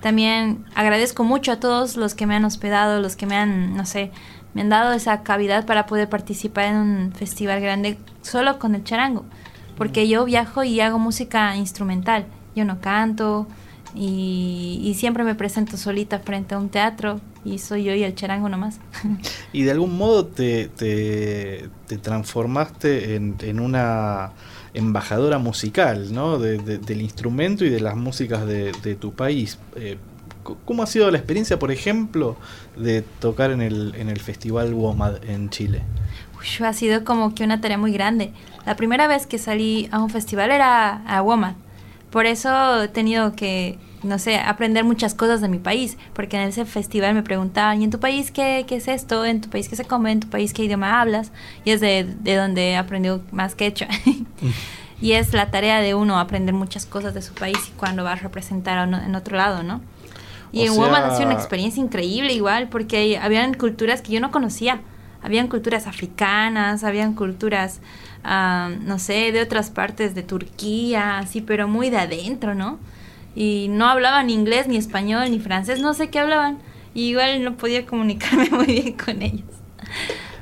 también 0.00 0.64
agradezco 0.76 1.24
mucho 1.24 1.50
a 1.52 1.60
todos 1.60 1.96
los 1.96 2.14
que 2.14 2.26
me 2.26 2.36
han 2.36 2.44
hospedado, 2.44 3.00
los 3.00 3.16
que 3.16 3.26
me 3.26 3.36
han, 3.36 3.76
no 3.76 3.84
sé, 3.84 4.12
me 4.54 4.60
han 4.60 4.68
dado 4.68 4.92
esa 4.92 5.22
cavidad 5.24 5.66
para 5.66 5.86
poder 5.86 6.08
participar 6.08 6.66
en 6.66 6.76
un 6.76 7.12
festival 7.12 7.60
grande 7.60 7.98
solo 8.22 8.60
con 8.60 8.76
el 8.76 8.84
charango, 8.84 9.24
porque 9.76 10.06
yo 10.06 10.24
viajo 10.24 10.62
y 10.62 10.80
hago 10.80 11.00
música 11.00 11.56
instrumental 11.56 12.26
yo 12.58 12.64
no 12.64 12.80
canto 12.80 13.46
y, 13.94 14.94
siempre 14.96 15.24
me 15.24 15.34
presento 15.34 15.76
solita 15.76 16.18
frente 16.18 16.54
a 16.54 16.58
un 16.58 16.68
teatro 16.68 17.20
y 17.44 17.58
soy 17.58 17.84
yo 17.84 17.94
y 17.94 18.02
el 18.02 18.14
charango 18.14 18.48
nomás. 18.48 18.78
y 19.52 19.62
de 19.62 19.70
algún 19.70 19.96
modo 19.96 20.26
te, 20.26 20.68
te, 20.68 21.68
transformaste 21.98 23.16
en, 23.16 23.60
una 23.60 24.32
embajadora 24.74 25.38
musical, 25.38 26.12
¿no? 26.12 26.38
del 26.38 27.02
instrumento 27.02 27.64
y 27.64 27.70
de 27.70 27.80
las 27.80 27.96
músicas 27.96 28.46
de, 28.46 28.96
tu 29.00 29.12
país. 29.12 29.58
Eh, 29.76 29.98
¿Cómo 30.64 30.82
ha 30.82 30.86
sido 30.86 31.10
la 31.10 31.18
experiencia, 31.18 31.58
por 31.58 31.70
ejemplo, 31.70 32.36
de 32.76 33.02
tocar 33.02 33.50
en 33.50 33.60
el, 33.60 33.94
en 33.96 34.08
el 34.08 34.18
Festival 34.18 34.72
WOMAD 34.72 35.24
en 35.28 35.50
Chile? 35.50 35.82
ha 36.64 36.72
sido 36.72 37.04
como 37.04 37.34
que 37.34 37.44
una 37.44 37.60
tarea 37.60 37.76
muy 37.76 37.92
grande. 37.92 38.32
La 38.64 38.76
primera 38.76 39.08
vez 39.08 39.26
que 39.26 39.38
salí 39.38 39.88
a 39.90 39.98
un 39.98 40.08
festival 40.08 40.50
era 40.50 41.02
a 41.04 41.22
WOMAD 41.22 41.54
por 42.10 42.26
eso 42.26 42.82
he 42.82 42.88
tenido 42.88 43.34
que, 43.34 43.78
no 44.02 44.18
sé, 44.18 44.36
aprender 44.36 44.84
muchas 44.84 45.14
cosas 45.14 45.40
de 45.40 45.48
mi 45.48 45.58
país, 45.58 45.96
porque 46.12 46.36
en 46.36 46.48
ese 46.48 46.64
festival 46.64 47.14
me 47.14 47.22
preguntaban, 47.22 47.80
¿y 47.80 47.84
en 47.84 47.90
tu 47.90 47.98
país 47.98 48.30
qué, 48.30 48.64
qué 48.66 48.76
es 48.76 48.88
esto? 48.88 49.24
¿En 49.24 49.40
tu 49.40 49.50
país 49.50 49.68
qué 49.68 49.76
se 49.76 49.84
come? 49.84 50.12
¿En 50.12 50.20
tu 50.20 50.28
país 50.28 50.52
qué 50.52 50.64
idioma 50.64 51.00
hablas? 51.00 51.32
Y 51.64 51.70
es 51.70 51.80
de, 51.80 52.04
de 52.20 52.36
donde 52.36 52.70
he 52.70 52.76
aprendido 52.76 53.22
más 53.32 53.54
quechua. 53.54 53.88
y 55.00 55.12
es 55.12 55.32
la 55.32 55.50
tarea 55.50 55.80
de 55.80 55.94
uno 55.94 56.18
aprender 56.18 56.54
muchas 56.54 56.86
cosas 56.86 57.14
de 57.14 57.22
su 57.22 57.34
país 57.34 57.58
y 57.68 57.72
cuando 57.72 58.04
va 58.04 58.12
a 58.12 58.16
representar 58.16 58.88
en 58.88 59.14
otro 59.14 59.36
lado, 59.36 59.62
¿no? 59.62 59.80
Y 60.50 60.64
en 60.64 60.74
Woman 60.74 61.04
ha 61.04 61.10
sido 61.14 61.26
una 61.26 61.34
experiencia 61.34 61.82
increíble 61.82 62.32
igual, 62.32 62.68
porque 62.68 63.18
habían 63.18 63.52
culturas 63.52 64.00
que 64.00 64.12
yo 64.12 64.20
no 64.20 64.30
conocía. 64.30 64.80
Habían 65.20 65.48
culturas 65.48 65.86
africanas, 65.86 66.84
habían 66.84 67.12
culturas 67.14 67.80
no 68.24 68.98
sé, 68.98 69.32
de 69.32 69.42
otras 69.42 69.70
partes 69.70 70.14
de 70.14 70.22
Turquía, 70.22 71.18
así, 71.18 71.40
pero 71.40 71.68
muy 71.68 71.90
de 71.90 71.98
adentro, 71.98 72.54
¿no? 72.54 72.78
Y 73.40 73.68
no 73.70 73.86
hablaban 73.86 74.30
inglés, 74.30 74.66
ni 74.66 74.76
español, 74.76 75.30
ni 75.30 75.38
francés, 75.38 75.80
no 75.80 75.94
sé 75.94 76.10
qué 76.10 76.18
hablaban. 76.18 76.58
Y 76.92 77.10
igual 77.10 77.44
no 77.44 77.56
podía 77.56 77.86
comunicarme 77.86 78.50
muy 78.50 78.66
bien 78.66 78.92
con 78.94 79.22
ellos. 79.22 79.46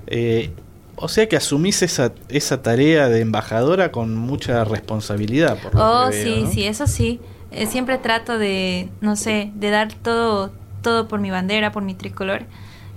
Eh, 0.06 0.50
o 0.96 1.06
sea 1.06 1.28
que 1.28 1.36
asumís 1.36 1.82
esa, 1.82 2.12
esa 2.30 2.62
tarea 2.62 3.10
de 3.10 3.20
embajadora 3.20 3.92
con 3.92 4.16
mucha 4.16 4.64
responsabilidad. 4.64 5.58
Por 5.58 5.76
oh, 5.76 6.10
sí, 6.10 6.46
sí, 6.50 6.64
eso 6.64 6.86
sí. 6.86 7.20
Eh, 7.50 7.66
siempre 7.66 7.98
trato 7.98 8.38
de, 8.38 8.88
no 9.02 9.14
sé, 9.14 9.52
de 9.54 9.68
dar 9.68 9.92
todo, 9.92 10.50
todo 10.80 11.06
por 11.06 11.20
mi 11.20 11.30
bandera, 11.30 11.72
por 11.72 11.82
mi 11.82 11.92
tricolor. 11.92 12.44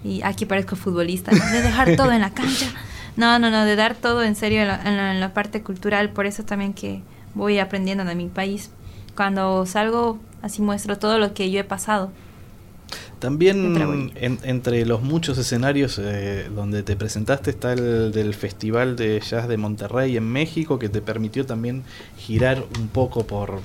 Y 0.02 0.22
aquí 0.24 0.46
parezco 0.46 0.78
futbolista, 0.78 1.32
de 1.32 1.62
dejar 1.62 1.98
todo 1.98 2.14
en 2.14 2.22
la 2.22 2.32
cancha. 2.32 2.68
No, 3.18 3.38
no, 3.38 3.50
no, 3.50 3.66
de 3.66 3.76
dar 3.76 3.96
todo 3.96 4.24
en 4.24 4.34
serio 4.34 4.62
en 4.62 5.20
la, 5.20 5.34
parte 5.34 5.62
cultural, 5.62 6.12
por 6.12 6.26
eso 6.26 6.44
también 6.44 6.74
que 6.74 7.02
voy 7.34 7.60
aprendiendo 7.60 8.06
de 8.06 8.16
mi 8.16 8.28
país. 8.28 8.72
Cuando 9.20 9.66
salgo, 9.66 10.18
así 10.42 10.62
muestro 10.62 10.98
todo 10.98 11.20
lo 11.20 11.34
que 11.34 11.52
yo 11.52 11.60
he 11.60 11.66
pasado. 11.66 12.10
También 13.20 14.14
entre 14.16 14.86
los 14.86 15.02
muchos 15.02 15.38
escenarios 15.38 16.00
eh, 16.02 16.50
donde 16.56 16.84
te 16.84 16.96
presentaste 16.96 17.50
está 17.50 17.74
el 17.74 18.14
del 18.14 18.34
Festival 18.34 18.96
de 18.96 19.20
Jazz 19.20 19.50
de 19.50 19.58
Monterrey 19.58 20.16
en 20.16 20.24
México, 20.24 20.80
que 20.80 20.88
te 20.88 21.02
permitió 21.02 21.46
también 21.46 21.84
girar 22.18 22.64
un 22.80 22.88
poco 22.88 23.28
por, 23.28 23.60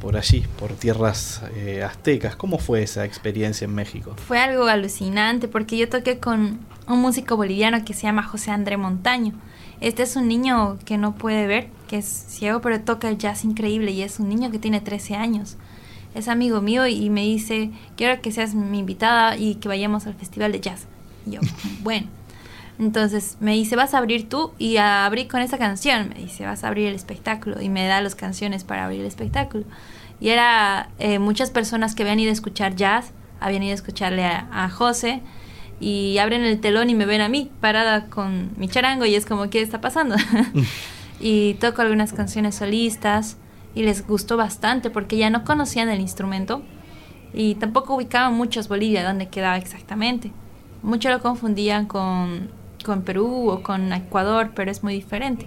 por 0.00 0.16
allí, 0.16 0.44
por 0.56 0.70
tierras 0.74 1.42
eh, 1.56 1.82
aztecas. 1.82 2.36
¿Cómo 2.36 2.60
fue 2.60 2.84
esa 2.84 3.04
experiencia 3.04 3.64
en 3.64 3.74
México? 3.74 4.14
Fue 4.28 4.38
algo 4.38 4.66
alucinante 4.66 5.48
porque 5.48 5.76
yo 5.76 5.88
toqué 5.88 6.20
con 6.20 6.60
un 6.86 7.00
músico 7.00 7.36
boliviano 7.36 7.84
que 7.84 7.92
se 7.92 8.02
llama 8.02 8.22
José 8.22 8.52
André 8.52 8.76
Montaño. 8.76 9.32
Este 9.80 10.04
es 10.04 10.14
un 10.14 10.28
niño 10.28 10.78
que 10.84 10.96
no 10.96 11.16
puede 11.16 11.48
ver, 11.48 11.70
que 11.86 11.98
es 11.98 12.06
ciego, 12.06 12.60
pero 12.60 12.80
toca 12.80 13.08
el 13.08 13.18
jazz 13.18 13.44
increíble 13.44 13.92
y 13.92 14.02
es 14.02 14.20
un 14.20 14.28
niño 14.28 14.50
que 14.50 14.58
tiene 14.58 14.80
13 14.80 15.16
años. 15.16 15.56
Es 16.14 16.28
amigo 16.28 16.60
mío 16.62 16.86
y 16.86 17.10
me 17.10 17.22
dice, 17.22 17.70
quiero 17.96 18.20
que 18.22 18.32
seas 18.32 18.54
mi 18.54 18.78
invitada 18.78 19.36
y 19.36 19.56
que 19.56 19.68
vayamos 19.68 20.06
al 20.06 20.14
festival 20.14 20.52
de 20.52 20.60
jazz. 20.60 20.86
Y 21.26 21.32
yo, 21.32 21.40
bueno. 21.82 22.06
Entonces 22.78 23.38
me 23.40 23.52
dice, 23.52 23.74
vas 23.74 23.94
a 23.94 23.98
abrir 23.98 24.28
tú 24.28 24.52
y 24.58 24.76
abrí 24.76 25.26
con 25.26 25.40
esa 25.40 25.58
canción. 25.58 26.10
Me 26.10 26.16
dice, 26.16 26.44
vas 26.44 26.62
a 26.62 26.68
abrir 26.68 26.88
el 26.88 26.94
espectáculo 26.94 27.60
y 27.62 27.68
me 27.68 27.86
da 27.86 28.00
las 28.02 28.14
canciones 28.14 28.64
para 28.64 28.84
abrir 28.84 29.00
el 29.00 29.06
espectáculo. 29.06 29.64
Y 30.20 30.28
era 30.28 30.90
eh, 30.98 31.18
muchas 31.18 31.50
personas 31.50 31.94
que 31.94 32.02
habían 32.02 32.20
ido 32.20 32.30
a 32.30 32.34
escuchar 32.34 32.76
jazz, 32.76 33.12
habían 33.40 33.62
ido 33.62 33.72
a 33.72 33.76
escucharle 33.76 34.24
a, 34.24 34.48
a 34.52 34.68
José 34.68 35.22
y 35.80 36.18
abren 36.18 36.42
el 36.42 36.60
telón 36.60 36.90
y 36.90 36.94
me 36.94 37.06
ven 37.06 37.20
a 37.20 37.28
mí 37.28 37.50
parada 37.60 38.06
con 38.06 38.50
mi 38.56 38.68
charango 38.68 39.04
y 39.04 39.14
es 39.14 39.26
como, 39.26 39.48
¿qué 39.50 39.60
está 39.60 39.80
pasando? 39.80 40.16
y 41.20 41.54
toco 41.54 41.82
algunas 41.82 42.12
canciones 42.12 42.56
solistas 42.56 43.36
y 43.74 43.82
les 43.82 44.06
gustó 44.06 44.36
bastante 44.36 44.90
porque 44.90 45.16
ya 45.16 45.30
no 45.30 45.44
conocían 45.44 45.88
el 45.88 46.00
instrumento 46.00 46.62
y 47.32 47.54
tampoco 47.56 47.94
ubicaban 47.94 48.34
muchos 48.34 48.68
Bolivia 48.68 49.06
dónde 49.06 49.28
quedaba 49.28 49.58
exactamente. 49.58 50.32
Mucho 50.82 51.10
lo 51.10 51.20
confundían 51.20 51.86
con, 51.86 52.50
con 52.84 53.02
Perú 53.02 53.50
o 53.50 53.62
con 53.62 53.92
Ecuador, 53.92 54.52
pero 54.54 54.70
es 54.70 54.82
muy 54.82 54.94
diferente. 54.94 55.46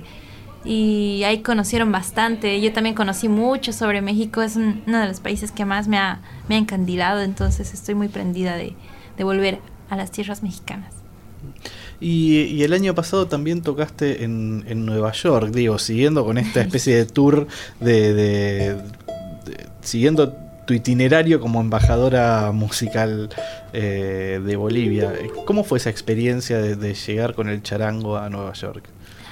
Y 0.65 1.23
ahí 1.25 1.41
conocieron 1.41 1.91
bastante. 1.91 2.59
Yo 2.61 2.73
también 2.73 2.93
conocí 2.93 3.29
mucho 3.29 3.71
sobre 3.71 4.01
México. 4.01 4.41
Es 4.41 4.57
uno 4.57 4.99
de 4.99 5.07
los 5.07 5.19
países 5.21 5.51
que 5.51 5.65
más 5.65 5.87
me 5.87 5.97
ha, 5.97 6.19
me 6.49 6.55
ha 6.55 6.57
encandilado. 6.57 7.21
Entonces 7.21 7.73
estoy 7.73 7.95
muy 7.95 8.09
prendida 8.09 8.55
de, 8.57 8.75
de 9.17 9.23
volver 9.23 9.59
a 9.89 9.95
las 9.95 10.11
tierras 10.11 10.43
mexicanas. 10.43 10.93
Y, 12.01 12.63
el 12.63 12.73
año 12.73 12.95
pasado 12.95 13.27
también 13.27 13.61
tocaste 13.61 14.23
en, 14.23 14.63
en, 14.67 14.85
Nueva 14.85 15.11
York, 15.11 15.51
digo, 15.51 15.77
siguiendo 15.79 16.23
con 16.23 16.37
esta 16.37 16.61
especie 16.61 16.95
de 16.95 17.05
tour 17.05 17.47
de, 17.81 18.77
siguiendo 19.81 20.33
tu 20.65 20.73
itinerario 20.73 21.41
como 21.41 21.59
embajadora 21.61 22.51
musical 22.53 23.29
eh, 23.73 24.39
de 24.45 24.55
Bolivia. 24.55 25.11
¿Cómo 25.45 25.63
fue 25.63 25.79
esa 25.79 25.89
experiencia 25.89 26.59
de, 26.59 26.93
llegar 26.93 27.33
con 27.33 27.49
el 27.49 27.63
charango 27.63 28.17
a 28.17 28.29
Nueva 28.29 28.53
York? 28.53 28.85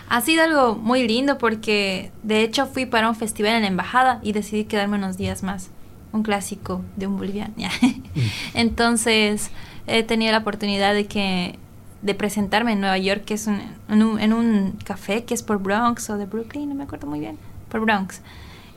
Ha 0.09 0.21
sido 0.21 0.43
algo 0.43 0.75
muy 0.75 1.07
lindo 1.07 1.37
porque 1.37 2.11
de 2.23 2.41
hecho 2.41 2.65
fui 2.65 2.85
para 2.85 3.07
un 3.07 3.15
festival 3.15 3.53
en 3.53 3.61
la 3.61 3.67
embajada 3.67 4.19
y 4.23 4.31
decidí 4.31 4.63
quedarme 4.63 4.97
unos 4.97 5.17
días 5.17 5.43
más. 5.43 5.69
Un 6.11 6.23
clásico 6.23 6.81
de 6.95 7.05
un 7.05 7.17
boliviano. 7.17 7.53
Entonces 8.55 9.51
he 9.85 10.03
tenido 10.03 10.31
la 10.31 10.39
oportunidad 10.39 10.95
de 10.95 11.05
que 11.05 11.59
de 12.01 12.13
presentarme 12.13 12.73
en 12.73 12.81
Nueva 12.81 12.97
York, 12.97 13.23
que 13.25 13.33
es 13.33 13.47
un, 13.47 13.59
en, 13.89 14.33
un, 14.33 14.77
café 14.83 15.23
que 15.23 15.33
es 15.33 15.43
por 15.43 15.59
Bronx 15.59 16.09
o 16.09 16.17
de 16.17 16.25
Brooklyn, 16.25 16.69
no 16.69 16.75
me 16.75 16.83
acuerdo 16.83 17.07
muy 17.07 17.19
bien, 17.19 17.37
por 17.69 17.81
Bronx. 17.81 18.21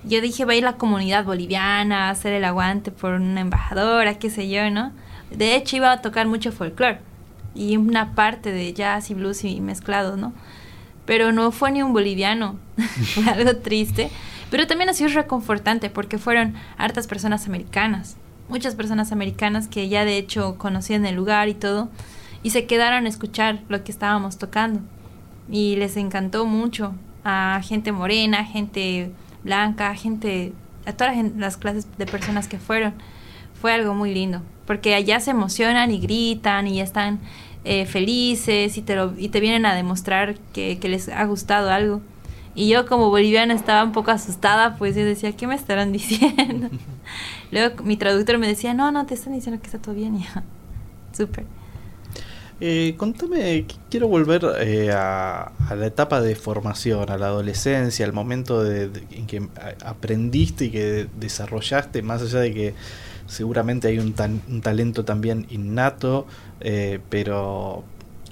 Yo 0.04 0.20
dije, 0.20 0.44
va 0.44 0.52
a 0.52 0.56
ir 0.56 0.64
la 0.64 0.76
comunidad 0.76 1.24
boliviana, 1.24 2.08
a 2.08 2.10
hacer 2.10 2.32
el 2.32 2.44
aguante 2.44 2.90
por 2.90 3.14
una 3.14 3.40
embajadora, 3.40 4.18
qué 4.18 4.30
sé 4.30 4.48
yo, 4.48 4.70
¿no? 4.70 4.92
De 5.30 5.54
hecho, 5.54 5.76
iba 5.76 5.92
a 5.92 6.00
tocar 6.00 6.26
mucho 6.26 6.52
folclore 6.52 7.00
y 7.54 7.76
una 7.76 8.14
parte 8.14 8.52
de 8.52 8.72
jazz 8.72 9.10
y 9.10 9.14
blues 9.14 9.44
y 9.44 9.60
mezclado, 9.60 10.16
¿no? 10.16 10.32
Pero 11.04 11.32
no 11.32 11.50
fue 11.50 11.72
ni 11.72 11.82
un 11.82 11.92
boliviano, 11.92 12.56
fue 13.14 13.24
algo 13.28 13.56
triste. 13.56 14.10
Pero 14.50 14.66
también 14.66 14.88
ha 14.90 14.94
sido 14.94 15.10
reconfortante 15.10 15.90
porque 15.90 16.18
fueron 16.18 16.54
hartas 16.78 17.06
personas 17.06 17.46
americanas 17.46 18.16
muchas 18.50 18.74
personas 18.74 19.12
americanas 19.12 19.68
que 19.68 19.88
ya 19.88 20.04
de 20.04 20.18
hecho 20.18 20.56
conocían 20.58 21.06
el 21.06 21.14
lugar 21.14 21.48
y 21.48 21.54
todo, 21.54 21.88
y 22.42 22.50
se 22.50 22.66
quedaron 22.66 23.06
a 23.06 23.08
escuchar 23.08 23.60
lo 23.68 23.84
que 23.84 23.92
estábamos 23.92 24.38
tocando. 24.38 24.80
Y 25.50 25.76
les 25.76 25.96
encantó 25.96 26.46
mucho 26.46 26.94
a 27.24 27.60
gente 27.64 27.92
morena, 27.92 28.44
gente 28.44 29.10
blanca, 29.42 29.94
gente, 29.94 30.52
a 30.86 30.92
todas 30.92 31.16
las 31.36 31.56
clases 31.56 31.86
de 31.98 32.06
personas 32.06 32.48
que 32.48 32.58
fueron. 32.58 32.94
Fue 33.60 33.72
algo 33.72 33.94
muy 33.94 34.14
lindo, 34.14 34.42
porque 34.66 34.94
allá 34.94 35.20
se 35.20 35.32
emocionan 35.32 35.90
y 35.90 36.00
gritan 36.00 36.66
y 36.66 36.80
están 36.80 37.20
eh, 37.64 37.84
felices 37.84 38.78
y 38.78 38.82
te, 38.82 38.96
lo, 38.96 39.12
y 39.18 39.28
te 39.28 39.40
vienen 39.40 39.66
a 39.66 39.74
demostrar 39.74 40.36
que, 40.52 40.78
que 40.78 40.88
les 40.88 41.08
ha 41.08 41.24
gustado 41.24 41.70
algo. 41.70 42.00
Y 42.54 42.68
yo 42.68 42.86
como 42.86 43.10
boliviana 43.10 43.54
estaba 43.54 43.84
un 43.84 43.92
poco 43.92 44.10
asustada, 44.10 44.76
pues 44.76 44.96
yo 44.96 45.04
decía, 45.04 45.32
¿qué 45.36 45.46
me 45.46 45.54
estarán 45.54 45.92
diciendo? 45.92 46.70
Luego 47.50 47.82
mi 47.84 47.96
traductor 47.96 48.38
me 48.38 48.46
decía, 48.46 48.74
no, 48.74 48.90
no, 48.92 49.06
te 49.06 49.14
están 49.14 49.34
diciendo 49.34 49.60
que 49.60 49.66
está 49.66 49.78
todo 49.78 49.94
bien. 49.94 50.18
Ya, 50.18 50.42
súper. 51.12 51.44
Eh, 52.62 52.94
contame, 52.98 53.64
quiero 53.88 54.06
volver 54.06 54.44
eh, 54.60 54.90
a, 54.92 55.50
la 55.74 55.86
etapa 55.86 56.20
de 56.20 56.34
formación, 56.34 57.08
a 57.08 57.16
la 57.16 57.28
adolescencia, 57.28 58.04
al 58.04 58.12
momento 58.12 58.62
de, 58.62 58.90
en 59.12 59.26
que 59.26 59.48
aprendiste 59.82 60.66
y 60.66 60.70
que 60.70 61.08
desarrollaste, 61.18 62.02
más 62.02 62.20
allá 62.20 62.40
de 62.40 62.52
que 62.52 62.74
seguramente 63.26 63.88
hay 63.88 63.98
un, 63.98 64.14
un 64.50 64.60
talento 64.60 65.06
también 65.06 65.46
innato, 65.48 66.26
eh, 66.60 67.00
pero 67.08 67.82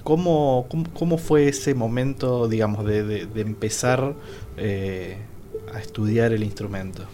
¿cómo, 0.05 0.67
cómo, 0.93 1.17
fue 1.17 1.49
ese 1.49 1.75
momento, 1.75 2.49
digamos, 2.49 2.85
de, 2.85 3.25
de 3.25 3.41
empezar 3.41 4.15
a 5.75 5.81
estudiar 5.81 6.35
el 6.35 6.43
instrumento? 6.43 7.05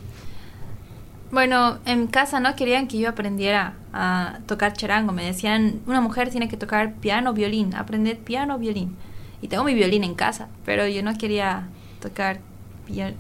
Bueno, 1.35 1.79
en 1.85 2.07
casa 2.07 2.39
no 2.39 2.55
querían 2.55 2.87
que 2.87 2.97
yo 2.97 3.09
aprendiera 3.09 3.75
a 3.93 4.39
tocar 4.47 4.73
charango. 4.73 5.13
Me 5.13 5.25
decían, 5.25 5.81
una 5.85 6.01
mujer 6.01 6.31
tiene 6.31 6.49
que 6.49 6.57
tocar 6.57 6.95
piano, 6.95 7.33
violín, 7.33 7.75
aprender 7.75 8.19
piano, 8.19 8.57
violín. 8.57 8.95
Y 9.43 9.49
tengo 9.49 9.65
mi 9.65 9.75
violín 9.75 10.05
en 10.05 10.15
casa, 10.15 10.47
pero 10.65 10.87
yo 10.87 11.03
no 11.03 11.19
quería 11.19 11.67
tocar 12.01 12.39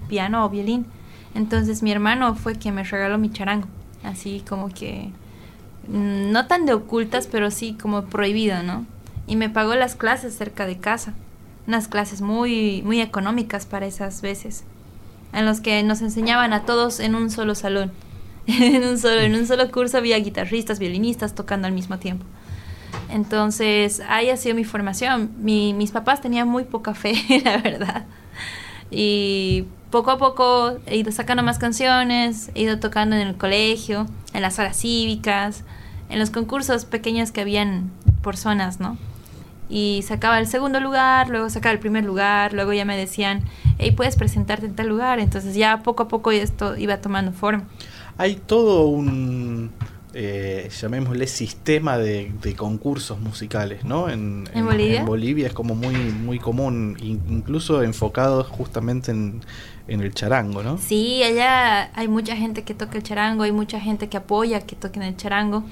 piano 0.09 0.44
o 0.44 0.48
violín. 0.48 0.87
Entonces 1.35 1.83
mi 1.83 1.90
hermano 1.90 2.37
fue 2.37 2.55
quien 2.55 2.77
me 2.77 2.85
regaló 2.85 3.18
mi 3.18 3.33
charango. 3.33 3.66
Así 4.05 4.44
como 4.48 4.68
que, 4.68 5.11
mm, 5.88 6.31
no 6.31 6.46
tan 6.46 6.66
de 6.66 6.74
ocultas, 6.74 7.27
pero 7.27 7.50
sí 7.50 7.77
como 7.83 8.05
prohibido, 8.05 8.62
¿no? 8.62 8.87
Y 9.27 9.35
me 9.35 9.50
pagó 9.50 9.74
las 9.74 9.96
clases 9.96 10.37
cerca 10.37 10.66
de 10.66 10.79
casa. 10.79 11.14
Unas 11.66 11.88
clases 11.88 12.20
muy, 12.20 12.81
muy 12.85 13.00
económicas 13.00 13.66
para 13.66 13.87
esas 13.87 14.22
veces 14.22 14.62
en 15.35 15.44
los 15.46 15.61
que 15.61 15.83
nos 15.83 16.00
enseñaban 16.00 16.53
a 16.53 16.64
todos 16.64 17.00
en 17.00 17.14
un 17.14 17.29
solo 17.29 17.55
salón. 17.55 17.92
en, 18.46 18.85
un 18.85 18.98
solo, 18.98 19.20
en 19.20 19.35
un 19.35 19.46
solo 19.46 19.70
curso 19.70 19.98
había 19.98 20.18
guitarristas, 20.18 20.78
violinistas 20.78 21.35
tocando 21.35 21.66
al 21.66 21.72
mismo 21.72 21.98
tiempo. 21.98 22.24
Entonces, 23.11 24.02
ahí 24.09 24.30
ha 24.30 24.37
sido 24.37 24.54
mi 24.54 24.64
formación. 24.64 25.30
mis 25.38 25.90
papás 25.90 26.20
tenían 26.20 26.48
muy 26.48 26.64
poca 26.64 26.94
fe, 26.94 27.14
la 27.44 27.59
verdad. 27.59 28.07
Y 28.90 29.66
poco 29.90 30.11
a 30.11 30.18
poco 30.18 30.78
he 30.87 30.96
ido 30.96 31.12
sacando 31.12 31.42
más 31.42 31.59
canciones, 31.59 32.50
he 32.54 32.62
ido 32.62 32.78
tocando 32.80 33.16
en 33.16 33.26
el 33.26 33.37
colegio, 33.37 34.07
en 34.33 34.42
las 34.42 34.59
horas 34.59 34.76
cívicas, 34.76 35.64
en 36.09 36.18
los 36.18 36.30
concursos 36.30 36.85
pequeños 36.85 37.33
que 37.33 37.40
habían 37.40 37.90
por 38.22 38.37
zonas, 38.37 38.80
¿no? 38.80 38.96
y 39.68 40.02
sacaba 40.02 40.38
el 40.38 40.46
segundo 40.46 40.78
lugar, 40.80 41.28
luego 41.30 41.48
sacaba 41.50 41.72
el 41.72 41.78
primer 41.78 42.04
lugar, 42.04 42.52
luego 42.52 42.72
ya 42.72 42.85
me 42.85 42.96
decían, 42.96 43.42
hey, 43.78 43.92
puedes 43.92 44.16
presentarte 44.16 44.66
en 44.66 44.74
tal 44.74 44.88
lugar, 44.88 45.18
entonces 45.18 45.54
ya 45.54 45.83
poco 45.83 46.04
a 46.04 46.09
poco 46.09 46.30
esto 46.30 46.76
iba 46.76 46.98
tomando 46.98 47.33
forma. 47.33 47.64
Hay 48.16 48.37
todo 48.37 48.87
un, 48.87 49.70
eh, 50.12 50.70
llamémosle, 50.81 51.27
sistema 51.27 51.98
de, 51.98 52.33
concursos 52.57 53.18
musicales, 53.20 53.85
¿no? 53.85 54.09
En, 54.09 54.44
Bolivia? 54.55 55.00
en, 55.00 55.07
Bolivia? 55.07 55.46
es 55.48 55.53
como 55.53 55.74
muy, 55.74 55.94
muy 55.94 56.38
común, 56.38 56.96
incluso 57.00 57.83
enfocado 57.83 58.44
justamente 58.44 59.11
en, 59.11 59.40
en 59.88 60.00
el 60.00 60.14
charango, 60.14 60.62
¿no? 60.62 60.79
Sí, 60.79 61.22
allá 61.22 61.90
hay 61.94 62.09
mucha 62.09 62.37
gente 62.37 62.62
que 62.62 62.74
toca 62.74 62.96
el 62.96 63.03
charango, 63.03 63.42
hay 63.42 63.53
mucha 63.53 63.81
gente 63.81 64.09
que 64.09 64.16
apoya 64.16 64.61
que 64.61 64.77
toquen 64.77 65.03
el 65.03 65.16
charango. 65.16 65.64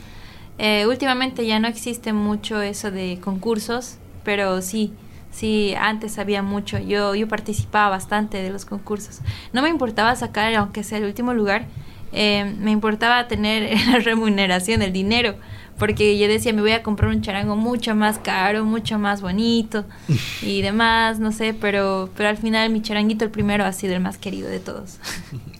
Eh, 0.58 0.86
últimamente 0.86 1.46
ya 1.46 1.58
no 1.58 1.68
existe 1.68 2.12
mucho 2.12 2.60
eso 2.60 2.90
de 2.90 3.18
concursos, 3.22 3.96
pero 4.22 4.60
sí, 4.60 4.92
sí, 5.30 5.74
antes 5.78 6.18
había 6.18 6.42
mucho. 6.42 6.78
Yo, 6.78 7.14
yo 7.14 7.26
participaba 7.28 7.90
bastante 7.90 8.42
de 8.42 8.50
los 8.50 8.64
concursos. 8.64 9.20
No 9.52 9.62
me 9.62 9.70
importaba 9.70 10.14
sacar, 10.16 10.54
aunque 10.54 10.84
sea 10.84 10.98
el 10.98 11.04
último 11.04 11.32
lugar, 11.32 11.66
eh, 12.12 12.54
me 12.58 12.70
importaba 12.70 13.28
tener 13.28 13.76
la 13.88 13.98
remuneración, 13.98 14.82
el 14.82 14.92
dinero 14.92 15.36
porque 15.78 16.16
yo 16.16 16.28
decía, 16.28 16.52
me 16.52 16.60
voy 16.60 16.72
a 16.72 16.84
comprar 16.84 17.10
un 17.10 17.22
charango 17.22 17.56
mucho 17.56 17.94
más 17.96 18.18
caro, 18.18 18.64
mucho 18.64 19.00
más 19.00 19.20
bonito 19.20 19.84
y 20.42 20.62
demás, 20.62 21.18
no 21.18 21.32
sé, 21.32 21.54
pero, 21.54 22.08
pero 22.16 22.28
al 22.28 22.36
final 22.36 22.70
mi 22.70 22.82
charanguito, 22.82 23.24
el 23.24 23.32
primero, 23.32 23.64
ha 23.64 23.72
sido 23.72 23.94
el 23.94 24.00
más 24.00 24.16
querido 24.18 24.48
de 24.48 24.60
todos. 24.60 24.98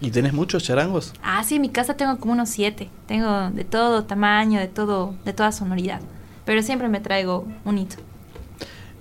¿Y 0.00 0.10
tenés 0.10 0.32
muchos 0.32 0.62
charangos? 0.62 1.12
Ah, 1.22 1.42
sí, 1.44 1.56
en 1.56 1.62
mi 1.62 1.70
casa 1.70 1.94
tengo 1.94 2.18
como 2.18 2.34
unos 2.34 2.50
siete. 2.50 2.88
Tengo 3.06 3.50
de 3.50 3.64
todo 3.64 4.04
tamaño, 4.04 4.60
de 4.60 4.68
todo, 4.68 5.14
de 5.24 5.32
toda 5.32 5.50
sonoridad. 5.50 6.00
Pero 6.44 6.62
siempre 6.62 6.88
me 6.88 7.00
traigo 7.00 7.46
un 7.64 7.78
hito. 7.78 7.96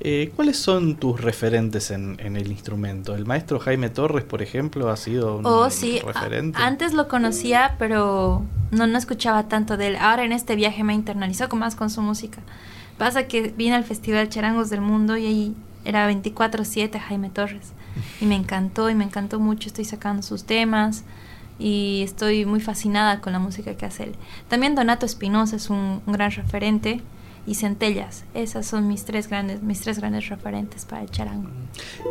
Eh, 0.04 0.32
¿Cuáles 0.36 0.58
son 0.58 0.96
tus 0.96 1.22
referentes 1.22 1.92
en, 1.92 2.18
el 2.20 2.52
instrumento? 2.52 3.14
¿El 3.14 3.28
maestro 3.28 3.60
Jaime 3.60 3.92
Torres, 3.92 4.24
por 4.24 4.42
ejemplo, 4.42 4.90
ha 4.90 4.98
sido 4.98 5.38
un 5.38 5.46
oh, 5.46 5.70
sí. 5.70 6.00
referente? 6.04 6.58
antes 6.60 6.94
lo 6.94 7.08
conocía, 7.08 7.76
pero 7.78 8.44
no, 8.72 8.88
no 8.88 8.98
escuchaba 8.98 9.48
tanto 9.48 9.78
de 9.78 9.90
él. 9.90 9.96
Ahora 9.98 10.24
en 10.24 10.32
este 10.32 10.56
viaje 10.56 10.84
me 10.84 10.96
internalizó 10.96 11.48
más 11.50 11.76
con 11.76 11.92
su 11.92 12.02
música. 12.02 12.42
Pasa 12.98 13.28
que 13.28 13.54
vine 13.56 13.76
al 13.76 13.84
Festival 13.84 14.28
Charangos 14.30 14.72
del 14.72 14.82
Mundo 14.82 15.18
y 15.18 15.28
ahí 15.28 15.56
era 15.86 16.12
24-7 16.12 17.00
Jaime 17.00 17.30
Torres. 17.30 17.74
Y 18.20 18.26
me 18.26 18.36
encantó 18.36 18.90
y 18.90 18.96
me 18.96 19.04
encantó 19.04 19.40
mucho. 19.40 19.68
Estoy 19.68 19.86
sacando 19.86 20.24
sus 20.24 20.46
temas 20.46 21.04
y 21.60 22.02
estoy 22.04 22.46
muy 22.46 22.60
fascinada 22.60 23.22
con 23.22 23.34
la 23.34 23.40
música 23.40 23.76
que 23.76 23.86
hace 23.86 24.06
él. 24.06 24.16
También 24.48 24.74
Donato 24.74 25.06
Espinosa 25.06 25.58
es 25.58 25.70
un 25.70 26.02
gran 26.08 26.32
referente 26.32 27.02
y 27.46 27.56
centellas. 27.56 28.24
Esas 28.34 28.66
son 28.66 28.88
mis 28.88 29.06
tres 29.06 29.28
grandes, 29.28 29.62
mis 29.62 29.82
tres 29.82 30.00
grandes 30.00 30.30
referentes 30.30 30.86
para 30.86 31.02
el 31.02 31.10
charango. 31.10 31.50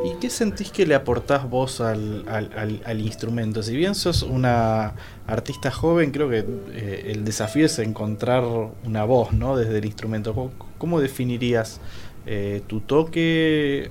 ¿Y 0.04 0.18
qué 0.20 0.28
sentís 0.28 0.70
que 0.70 0.86
le 0.86 0.94
aportás 0.94 1.48
vos 1.48 1.80
al, 1.80 2.24
al, 2.28 3.00
instrumento? 3.00 3.62
Si 3.62 3.76
bien 3.76 3.94
sos 3.94 4.22
una 4.22 4.94
artista 5.26 5.70
joven, 5.70 6.10
creo 6.10 6.28
que 6.28 6.44
eh, 6.72 7.12
el 7.12 7.24
desafío 7.24 7.66
es 7.66 7.78
encontrar 7.78 8.44
una 8.84 9.04
voz, 9.04 9.32
¿no? 9.32 9.56
Desde 9.56 9.78
el 9.78 9.84
instrumento. 9.84 10.52
¿Cómo, 10.78 11.00
definirías 11.00 11.80
eh, 12.26 12.62
tu 12.66 12.80
toque 12.80 13.90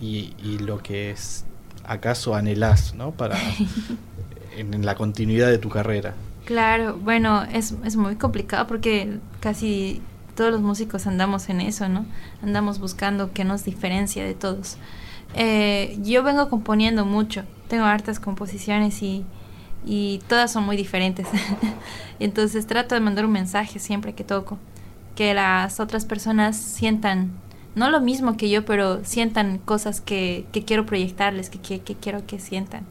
y, 0.00 0.58
lo 0.60 0.78
que 0.78 1.10
es 1.10 1.44
acaso 1.84 2.34
anhelás, 2.34 2.94
¿no? 2.94 3.10
Para 3.10 3.38
en 4.56 4.86
la 4.86 4.94
continuidad 4.94 5.48
de 5.48 5.58
tu 5.58 5.68
carrera. 5.68 6.14
Claro, 6.44 6.96
bueno, 6.96 7.42
es, 7.42 7.74
es 7.84 7.96
muy 7.96 8.14
complicado 8.14 8.68
porque 8.68 9.18
casi 9.40 10.00
todos 10.36 10.52
los 10.52 10.60
músicos 10.60 11.06
andamos 11.08 11.48
en 11.48 11.60
eso, 11.60 11.88
¿no? 11.88 12.04
Andamos 12.42 12.78
buscando 12.78 13.32
qué 13.32 13.44
nos 13.44 13.64
diferencia 13.64 14.24
de 14.24 14.34
todos. 14.34 14.76
Eh, 15.34 15.98
yo 16.02 16.22
vengo 16.22 16.48
componiendo 16.48 17.04
mucho, 17.04 17.42
tengo 17.68 17.84
hartas 17.84 18.20
composiciones 18.20 19.02
y, 19.02 19.24
y 19.84 20.20
todas 20.28 20.52
son 20.52 20.64
muy 20.64 20.76
diferentes. 20.76 21.26
Entonces 22.20 22.66
trato 22.66 22.94
de 22.94 23.00
mandar 23.00 23.24
un 23.24 23.32
mensaje 23.32 23.78
siempre 23.78 24.14
que 24.14 24.22
toco, 24.22 24.58
que 25.16 25.34
las 25.34 25.80
otras 25.80 26.04
personas 26.04 26.56
sientan, 26.56 27.32
no 27.74 27.90
lo 27.90 28.00
mismo 28.00 28.36
que 28.36 28.48
yo, 28.48 28.64
pero 28.64 29.04
sientan 29.04 29.58
cosas 29.58 30.00
que, 30.00 30.46
que 30.52 30.64
quiero 30.64 30.86
proyectarles, 30.86 31.50
que, 31.50 31.58
que, 31.58 31.80
que 31.80 31.94
quiero 31.94 32.26
que 32.26 32.38
sientan. 32.38 32.84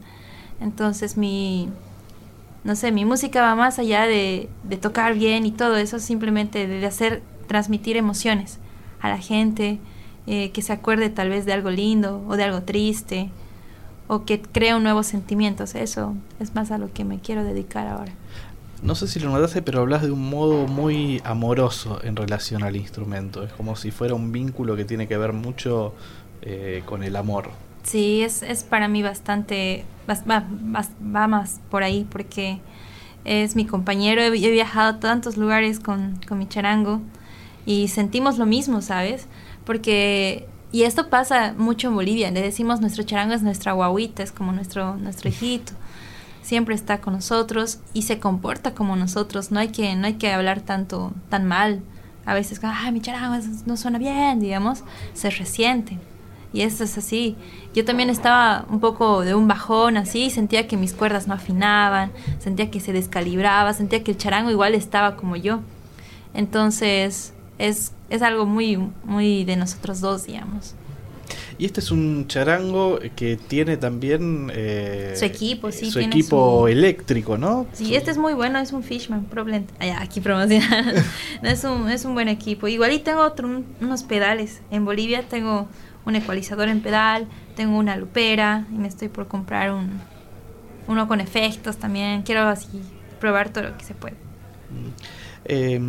Entonces 0.60 1.16
mi, 1.16 1.68
no 2.64 2.76
sé, 2.76 2.92
mi 2.92 3.04
música 3.04 3.42
va 3.42 3.54
más 3.54 3.78
allá 3.78 4.06
de, 4.06 4.48
de 4.64 4.76
tocar 4.76 5.14
bien 5.14 5.46
y 5.46 5.52
todo 5.52 5.76
eso, 5.76 5.98
simplemente 5.98 6.66
de 6.66 6.84
hacer 6.86 7.22
transmitir 7.46 7.96
emociones 7.96 8.58
a 9.00 9.08
la 9.08 9.18
gente, 9.18 9.78
eh, 10.26 10.50
que 10.50 10.62
se 10.62 10.72
acuerde 10.72 11.10
tal 11.10 11.28
vez 11.28 11.46
de 11.46 11.52
algo 11.52 11.70
lindo 11.70 12.24
o 12.26 12.36
de 12.36 12.44
algo 12.44 12.62
triste, 12.62 13.30
o 14.08 14.24
que 14.24 14.40
crea 14.40 14.78
nuevos 14.78 15.06
sentimientos. 15.06 15.74
Eso 15.74 16.14
es 16.40 16.54
más 16.54 16.70
a 16.70 16.78
lo 16.78 16.92
que 16.92 17.04
me 17.04 17.18
quiero 17.18 17.44
dedicar 17.44 17.86
ahora. 17.86 18.12
No 18.82 18.94
sé 18.94 19.08
si 19.08 19.20
lo 19.20 19.30
notaste, 19.30 19.62
pero 19.62 19.80
hablas 19.80 20.02
de 20.02 20.10
un 20.10 20.28
modo 20.28 20.66
muy 20.66 21.20
amoroso 21.24 22.00
en 22.04 22.14
relación 22.14 22.62
al 22.62 22.76
instrumento. 22.76 23.42
Es 23.42 23.52
como 23.52 23.74
si 23.74 23.90
fuera 23.90 24.14
un 24.14 24.32
vínculo 24.32 24.76
que 24.76 24.84
tiene 24.84 25.08
que 25.08 25.16
ver 25.16 25.32
mucho 25.32 25.94
eh, 26.42 26.82
con 26.84 27.02
el 27.02 27.16
amor. 27.16 27.50
Sí, 27.84 28.22
es, 28.22 28.42
es 28.42 28.64
para 28.64 28.88
mí 28.88 29.02
bastante, 29.02 29.84
va, 30.08 30.20
va, 30.28 31.26
más 31.26 31.60
por 31.70 31.84
ahí 31.84 32.06
porque 32.10 32.58
es 33.24 33.56
mi 33.56 33.64
compañero. 33.64 34.20
He, 34.22 34.26
he 34.26 34.50
viajado 34.50 34.96
a 34.96 35.00
tantos 35.00 35.36
lugares 35.36 35.80
con, 35.80 36.20
con 36.28 36.38
mi 36.38 36.46
charango 36.46 37.00
y 37.66 37.88
sentimos 37.88 38.38
lo 38.38 38.46
mismo, 38.46 38.80
¿sabes? 38.80 39.26
Porque, 39.64 40.46
y 40.72 40.84
esto 40.84 41.10
pasa 41.10 41.54
mucho 41.58 41.88
en 41.88 41.96
Bolivia, 41.96 42.30
le 42.30 42.40
decimos 42.40 42.80
nuestro 42.80 43.02
charango 43.02 43.34
es 43.34 43.42
nuestra 43.42 43.72
guaguita, 43.72 44.22
es 44.22 44.32
como 44.32 44.52
nuestro, 44.52 44.96
nuestro 44.96 45.28
hijito, 45.28 45.72
siempre 46.42 46.74
está 46.74 47.00
con 47.00 47.12
nosotros 47.12 47.80
y 47.92 48.02
se 48.02 48.20
comporta 48.20 48.72
como 48.72 48.96
nosotros, 48.96 49.50
no 49.50 49.58
hay 49.58 49.68
que, 49.68 49.94
no 49.96 50.06
hay 50.06 50.14
que 50.14 50.32
hablar 50.32 50.60
tanto, 50.60 51.12
tan 51.28 51.44
mal, 51.44 51.82
a 52.24 52.34
veces, 52.34 52.60
ay, 52.62 52.92
mi 52.92 53.00
charango 53.00 53.44
no 53.66 53.76
suena 53.76 53.98
bien, 53.98 54.40
digamos, 54.40 54.82
se 55.12 55.30
resiente. 55.30 55.98
Y 56.52 56.62
esto 56.62 56.84
es 56.84 56.96
así. 56.96 57.36
Yo 57.74 57.84
también 57.84 58.08
estaba 58.08 58.64
un 58.70 58.80
poco 58.80 59.20
de 59.20 59.34
un 59.34 59.46
bajón 59.46 59.96
así, 59.96 60.30
sentía 60.30 60.66
que 60.66 60.76
mis 60.76 60.94
cuerdas 60.94 61.28
no 61.28 61.34
afinaban, 61.34 62.12
sentía 62.38 62.70
que 62.70 62.80
se 62.80 62.92
descalibraba, 62.92 63.74
sentía 63.74 64.02
que 64.02 64.12
el 64.12 64.16
charango 64.16 64.50
igual 64.50 64.74
estaba 64.74 65.16
como 65.16 65.36
yo. 65.36 65.60
Entonces, 66.34 67.34
es, 67.58 67.92
es 68.10 68.22
algo 68.22 68.46
muy, 68.46 68.78
muy 69.04 69.44
de 69.44 69.56
nosotros 69.56 70.00
dos, 70.00 70.26
digamos. 70.26 70.74
Y 71.58 71.64
este 71.64 71.80
es 71.80 71.90
un 71.90 72.26
charango 72.28 72.98
que 73.14 73.36
tiene 73.36 73.78
también 73.78 74.50
eh, 74.54 75.14
su 75.16 75.24
equipo, 75.24 75.72
sí, 75.72 75.90
su 75.90 76.00
equipo 76.00 76.68
eléctrico, 76.68 77.38
¿no? 77.38 77.66
Sí, 77.72 77.96
este 77.96 78.10
es 78.10 78.18
muy 78.18 78.34
bueno, 78.34 78.58
es 78.58 78.72
un 78.72 78.82
Fishman 78.82 79.24
Problem. 79.24 79.64
aquí 79.98 80.20
promocional. 80.20 81.02
es 81.42 81.64
un 81.64 81.88
es 81.88 82.04
un 82.04 82.14
buen 82.14 82.28
equipo. 82.28 82.68
Igual 82.68 82.92
y 82.92 82.98
tengo 82.98 83.22
otro, 83.22 83.62
unos 83.80 84.02
pedales. 84.02 84.60
En 84.70 84.84
Bolivia 84.84 85.22
tengo 85.22 85.66
un 86.04 86.14
ecualizador 86.14 86.68
en 86.68 86.82
pedal, 86.82 87.26
tengo 87.56 87.78
una 87.78 87.96
lupera 87.96 88.66
y 88.70 88.76
me 88.76 88.88
estoy 88.88 89.08
por 89.08 89.26
comprar 89.26 89.72
un 89.72 90.00
uno 90.88 91.08
con 91.08 91.20
efectos 91.20 91.78
también. 91.78 92.22
Quiero 92.22 92.42
así 92.42 92.82
probar 93.18 93.48
todo 93.48 93.64
lo 93.64 93.78
que 93.78 93.84
se 93.84 93.94
puede. 93.94 94.14
Eh, 95.46 95.80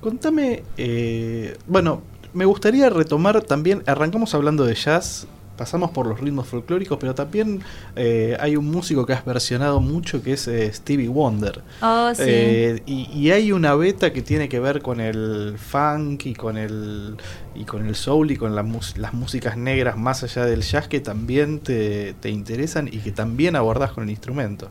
contame, 0.00 0.62
eh, 0.76 1.56
bueno, 1.66 2.02
me 2.34 2.44
gustaría 2.44 2.90
retomar 2.90 3.42
también, 3.42 3.82
arrancamos 3.86 4.34
hablando 4.34 4.64
de 4.64 4.74
jazz, 4.74 5.26
pasamos 5.58 5.90
por 5.90 6.06
los 6.06 6.20
ritmos 6.20 6.46
folclóricos, 6.46 6.96
pero 6.98 7.14
también 7.14 7.60
eh, 7.96 8.36
hay 8.40 8.56
un 8.56 8.70
músico 8.70 9.04
que 9.04 9.12
has 9.12 9.24
versionado 9.24 9.80
mucho 9.80 10.22
que 10.22 10.34
es 10.34 10.48
eh, 10.48 10.72
Stevie 10.72 11.08
Wonder. 11.08 11.62
Oh, 11.82 12.12
sí. 12.14 12.22
Eh, 12.24 12.82
y, 12.86 13.30
hay 13.30 13.52
una 13.52 13.74
beta 13.74 14.12
que 14.12 14.22
tiene 14.22 14.48
que 14.48 14.60
ver 14.60 14.80
con 14.80 15.00
el 15.00 15.56
funk 15.58 16.26
y 16.26 16.34
con 16.34 16.56
el 16.56 17.16
y 17.58 17.64
con 17.64 17.86
el 17.86 17.96
soul 17.96 18.30
y 18.30 18.36
con 18.36 18.54
las 18.54 19.12
músicas 19.12 19.56
negras 19.56 19.96
más 19.96 20.22
allá 20.22 20.44
del 20.44 20.62
jazz 20.62 20.86
que 20.86 21.00
también 21.00 21.58
te, 21.58 22.14
interesan 22.24 22.86
y 22.86 22.98
que 22.98 23.10
también 23.10 23.56
abordás 23.56 23.90
con 23.90 24.04
el 24.04 24.10
instrumento. 24.10 24.70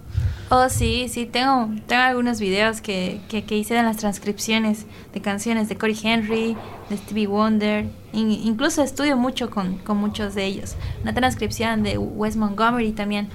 Oh, 0.50 0.69
sí, 0.69 1.10
sí, 1.10 1.26
tengo, 1.26 1.69
tengo 1.86 2.02
algunos 2.02 2.39
videos 2.39 2.80
que, 2.80 3.19
que, 3.28 3.58
hice 3.58 3.73
de 3.73 3.84
las 3.84 3.97
transcripciones 3.97 4.86
de 5.13 5.21
canciones 5.21 5.67
de 5.67 5.78
Corey 5.78 5.97
Henry, 6.02 6.56
de 6.89 6.97
Stevie 6.97 7.28
Wonder, 7.28 7.88
incluso 8.13 8.82
estudio 8.82 9.17
mucho 9.17 9.50
con, 9.50 9.80
con 9.80 9.97
muchos 9.97 10.34
de 10.34 10.45
ellos. 10.45 10.76
Una 11.02 11.13
transcripción 11.13 11.84
de 11.84 11.97
Wes 11.97 12.38
Montgomery 12.38 12.93
también. 12.93 13.28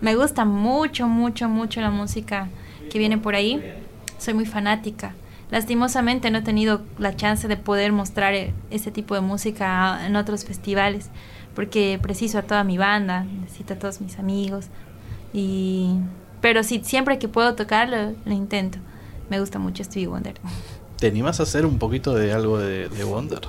Me 0.00 0.14
gusta 0.14 0.44
mucho, 0.44 1.08
mucho, 1.08 1.48
mucho 1.48 1.80
la 1.80 1.90
música 1.90 2.48
que 2.90 3.00
viene 3.00 3.18
por 3.18 3.34
ahí. 3.34 3.60
Soy 4.18 4.34
muy 4.34 4.46
fanática. 4.46 5.14
Lastimosamente 5.50 6.30
no 6.30 6.38
he 6.38 6.42
tenido 6.42 6.82
la 6.98 7.16
chance 7.16 7.48
de 7.48 7.56
poder 7.56 7.92
mostrar 7.92 8.34
e, 8.34 8.52
ese 8.70 8.90
tipo 8.90 9.14
de 9.14 9.20
música 9.20 10.06
en 10.06 10.16
otros 10.16 10.44
festivales, 10.44 11.10
porque 11.54 11.98
preciso 12.00 12.38
a 12.38 12.42
toda 12.42 12.62
mi 12.64 12.78
banda, 12.78 13.24
necesito 13.24 13.74
a 13.74 13.78
todos 13.78 14.00
mis 14.00 14.18
amigos. 14.18 14.66
Y, 15.32 15.96
pero 16.40 16.62
sí, 16.62 16.80
siempre 16.84 17.18
que 17.18 17.28
puedo 17.28 17.54
tocarlo, 17.54 18.14
lo 18.24 18.32
intento. 18.32 18.78
Me 19.28 19.40
gusta 19.40 19.58
mucho 19.58 19.82
Stevie 19.84 20.08
Wonder. 20.08 20.34
¿Te 20.98 21.06
animas 21.08 21.40
a 21.40 21.44
hacer 21.44 21.66
un 21.66 21.78
poquito 21.78 22.14
de 22.14 22.32
algo 22.32 22.58
de, 22.58 22.88
de 22.88 23.04
Wonder? 23.04 23.40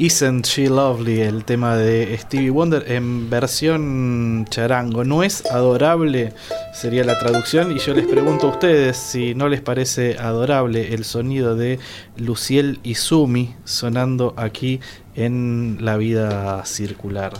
Isn't 0.00 0.46
She 0.46 0.70
Lovely, 0.70 1.20
el 1.20 1.44
tema 1.44 1.76
de 1.76 2.16
Stevie 2.16 2.48
Wonder 2.48 2.90
en 2.90 3.28
versión 3.28 4.46
charango. 4.48 5.04
¿No 5.04 5.22
es 5.22 5.44
adorable? 5.44 6.32
Sería 6.72 7.04
la 7.04 7.18
traducción. 7.18 7.70
Y 7.70 7.80
yo 7.80 7.92
les 7.92 8.06
pregunto 8.06 8.46
a 8.46 8.50
ustedes 8.52 8.96
si 8.96 9.34
no 9.34 9.50
les 9.50 9.60
parece 9.60 10.16
adorable 10.18 10.94
el 10.94 11.04
sonido 11.04 11.54
de 11.54 11.78
Luciel 12.16 12.80
Izumi 12.82 13.54
sonando 13.64 14.32
aquí 14.38 14.80
en 15.16 15.76
La 15.82 15.98
Vida 15.98 16.64
Circular. 16.64 17.34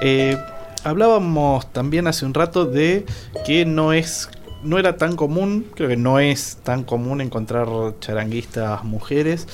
Eh, 0.00 0.38
hablábamos 0.84 1.72
también 1.72 2.06
hace 2.06 2.24
un 2.24 2.34
rato 2.34 2.66
de 2.66 3.04
que 3.44 3.64
no 3.64 3.92
es 3.92 4.28
no 4.66 4.78
era 4.78 4.96
tan 4.96 5.16
común, 5.16 5.66
creo 5.74 5.88
que 5.88 5.96
no 5.96 6.18
es 6.18 6.58
tan 6.62 6.84
común 6.84 7.20
encontrar 7.20 7.68
charanguistas 8.00 8.84
mujeres. 8.84 9.46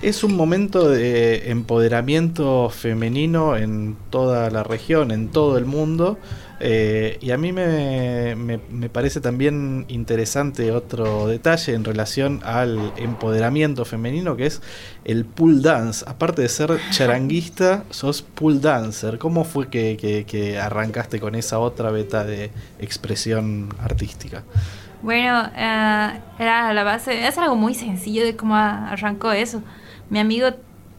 Es 0.00 0.24
un 0.24 0.36
momento 0.36 0.88
de 0.88 1.50
empoderamiento 1.50 2.70
femenino 2.70 3.56
en 3.56 3.96
toda 4.10 4.50
la 4.50 4.62
región, 4.62 5.10
en 5.10 5.28
todo 5.28 5.58
el 5.58 5.66
mundo. 5.66 6.18
Eh, 6.62 7.16
y 7.22 7.30
a 7.30 7.38
mí 7.38 7.52
me, 7.52 8.36
me, 8.36 8.88
parece 8.90 9.20
también 9.20 9.86
interesante 9.88 10.72
otro 10.72 11.26
detalle 11.26 11.74
en 11.74 11.84
relación 11.84 12.40
al 12.44 12.92
empoderamiento 12.96 13.86
femenino, 13.86 14.36
que 14.36 14.46
es 14.46 14.60
el 15.04 15.24
pool 15.24 15.62
dance. 15.62 16.04
Aparte 16.06 16.42
de 16.42 16.48
ser 16.48 16.78
charanguista, 16.90 17.84
sos 17.88 18.20
pool 18.20 18.60
dancer. 18.60 19.18
¿Cómo 19.18 19.44
fue 19.44 19.68
que, 19.68 20.26
que 20.28 20.58
arrancaste 20.58 21.18
con 21.18 21.34
esa 21.34 21.58
otra 21.58 21.90
beta 21.90 22.24
de 22.24 22.50
expresión 22.78 23.70
artística? 23.80 24.44
Bueno, 25.02 25.50
eh, 25.56 26.20
era 26.38 26.74
la 26.74 26.84
base, 26.84 27.26
es 27.26 27.38
algo 27.38 27.56
muy 27.56 27.74
sencillo 27.74 28.22
de 28.22 28.36
cómo 28.36 28.54
arrancó 28.54 29.32
eso 29.32 29.62
mi 30.10 30.18
amigo 30.18 30.48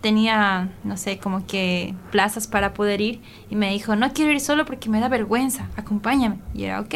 tenía, 0.02 0.70
no 0.84 0.98
sé, 0.98 1.20
como 1.20 1.46
que 1.46 1.96
plazas 2.12 2.48
para 2.48 2.74
poder 2.74 3.02
ir 3.02 3.22
y 3.50 3.56
me 3.56 3.72
dijo, 3.72 3.96
no 3.96 4.12
quiero 4.14 4.32
ir 4.32 4.40
solo 4.42 4.66
porque 4.66 4.90
me 4.90 5.00
da 5.00 5.08
vergüenza, 5.08 5.70
acompáñame. 5.78 6.40
Y 6.54 6.64
era, 6.64 6.82
ok. 6.82 6.96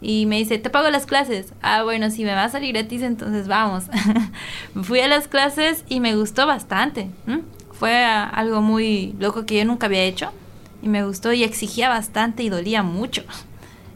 Y 0.00 0.24
me 0.26 0.38
dice, 0.38 0.58
te 0.58 0.70
pago 0.70 0.88
las 0.90 1.04
clases. 1.04 1.52
Ah, 1.60 1.82
bueno, 1.82 2.10
si 2.10 2.24
me 2.24 2.34
va 2.34 2.44
a 2.44 2.48
salir 2.48 2.72
gratis, 2.72 3.02
entonces 3.02 3.48
vamos. 3.48 3.84
Fui 4.82 5.00
a 5.00 5.08
las 5.08 5.28
clases 5.28 5.84
y 5.88 6.00
me 6.00 6.16
gustó 6.16 6.46
bastante. 6.46 7.10
Fue 7.72 8.04
algo 8.04 8.62
muy 8.62 9.14
loco 9.18 9.44
que 9.44 9.58
yo 9.58 9.64
nunca 9.64 9.86
había 9.86 10.04
hecho. 10.04 10.32
Y 10.82 10.88
me 10.88 11.04
gustó 11.04 11.32
y 11.32 11.44
exigía 11.44 11.90
bastante 11.90 12.42
y 12.42 12.48
dolía 12.48 12.82
mucho. 12.82 13.22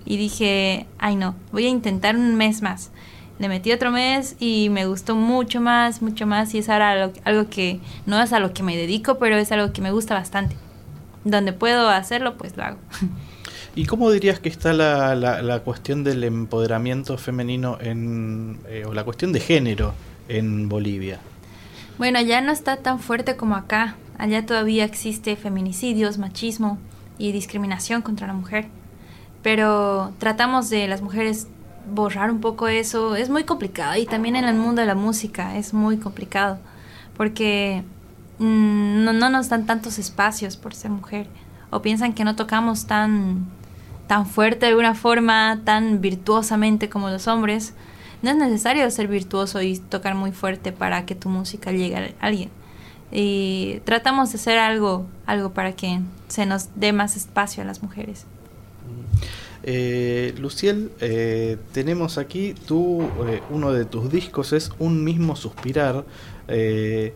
Y 0.05 0.18
dije, 0.18 0.87
ay 0.99 1.16
no, 1.16 1.35
voy 1.51 1.64
a 1.64 1.70
intentar 1.70 2.16
un 2.16 2.35
mes 2.35 2.61
más 2.61 2.90
le 3.38 3.49
metí 3.49 3.73
otro 3.73 3.90
mes 3.90 4.37
y 4.38 4.68
me 4.70 4.87
gustó 4.87 5.16
mucho 5.16 5.61
más, 5.61 6.03
mucho 6.03 6.27
más 6.27 6.55
y 6.55 6.59
es 6.59 6.68
ahora 6.68 7.11
algo 7.25 7.51
que 7.51 7.81
no 8.07 8.20
es 8.23 8.33
a 8.33 8.40
lo 8.40 8.53
que 8.53 8.62
me 8.62 8.77
dedico, 8.77 9.18
pero 9.18 9.37
es 9.37 9.51
algo 9.51 9.73
que 9.73 9.83
me 9.83 9.90
gusta 9.90 10.14
bastante. 10.14 10.57
Donde 11.25 11.53
puedo 11.53 11.88
hacerlo, 11.88 12.37
pues 12.37 12.57
lo 12.57 12.64
hago. 12.64 12.79
¿Y 13.77 13.87
cómo 13.87 14.11
dirías 14.12 14.38
que 14.38 14.49
está 14.49 14.73
la, 14.73 15.16
la, 15.16 15.61
cuestión 15.61 16.05
del 16.05 16.23
empoderamiento 16.23 17.18
femenino 17.18 17.77
en, 17.81 18.61
eh, 18.68 18.85
o 18.87 18.94
la 18.94 19.03
cuestión 19.03 19.33
de 19.33 19.40
género 19.40 19.94
en 20.29 20.68
Bolivia? 20.68 21.18
Bueno, 21.99 22.20
ya 22.20 22.40
no 22.40 22.53
está 22.53 22.77
tan 22.77 23.01
fuerte 23.01 23.37
como 23.37 23.57
acá. 23.57 23.97
Allá 24.16 24.47
todavía 24.47 24.85
existe 24.85 25.35
feminicidios, 25.35 26.18
machismo 26.18 26.79
y 27.18 27.33
discriminación 27.33 28.01
contra 28.03 28.29
la 28.29 28.33
mujer. 28.33 28.66
Pero 29.42 30.12
tratamos 30.18 30.70
de 30.70 30.87
las 30.87 31.03
mujeres 31.03 31.49
borrar 31.90 32.31
un 32.31 32.40
poco 32.40 32.68
eso. 32.68 33.16
Es 33.16 33.31
muy 33.31 33.44
complicado 33.44 33.97
y 33.97 34.07
también 34.07 34.37
en 34.37 34.44
el 34.44 34.57
mundo 34.57 34.81
de 34.81 34.87
la 34.87 34.94
música 34.94 35.57
es 35.57 35.75
muy 35.75 35.99
complicado 35.99 36.59
porque 37.16 37.85
mm, 38.38 39.05
no, 39.05 39.12
no, 39.12 39.31
nos 39.31 39.49
dan 39.49 39.66
tantos 39.66 39.99
espacios 39.99 40.57
por 40.57 40.75
ser 40.75 40.90
mujer 40.90 41.27
o 41.70 41.83
piensan 41.83 42.12
que 42.12 42.25
no 42.25 42.37
tocamos 42.37 42.87
tan 42.87 43.47
tan 44.07 44.27
fuerte 44.27 44.66
de 44.66 44.70
alguna 44.70 44.94
forma 44.94 45.61
tan 45.64 46.01
virtuosamente 46.01 46.88
como 46.88 47.11
los 47.11 47.27
hombres. 47.27 47.75
No 48.23 48.31
es 48.31 48.37
necesario 48.37 48.90
ser 48.90 49.09
virtuoso 49.09 49.61
y 49.62 49.79
tocar 49.79 50.14
muy 50.14 50.33
fuerte 50.33 50.73
para 50.73 51.07
que 51.07 51.14
tu 51.14 51.29
música 51.29 51.73
llegue 51.73 51.97
a 51.97 52.27
alguien. 52.27 52.51
Y 53.12 53.81
tratamos 53.85 54.33
de 54.33 54.38
hacer 54.38 54.59
algo, 54.59 55.07
algo 55.27 55.53
para 55.53 55.73
que 55.73 56.01
se 56.29 56.47
nos 56.47 56.68
dé 56.75 56.92
más 56.92 57.16
espacio 57.16 57.62
a 57.62 57.66
las 57.66 57.83
mujeres. 57.83 58.27
Eh, 59.66 60.35
Luciel, 60.38 60.90
eh, 61.00 61.57
tenemos 61.72 62.18
aquí 62.18 62.55
tú, 62.66 63.03
eh, 63.27 63.40
uno 63.48 63.72
de 63.72 63.87
tus 63.87 64.11
discos 64.12 64.53
es 64.53 64.70
Un 64.79 65.03
mismo 65.05 65.37
suspirar, 65.37 66.05
eh, 66.48 67.14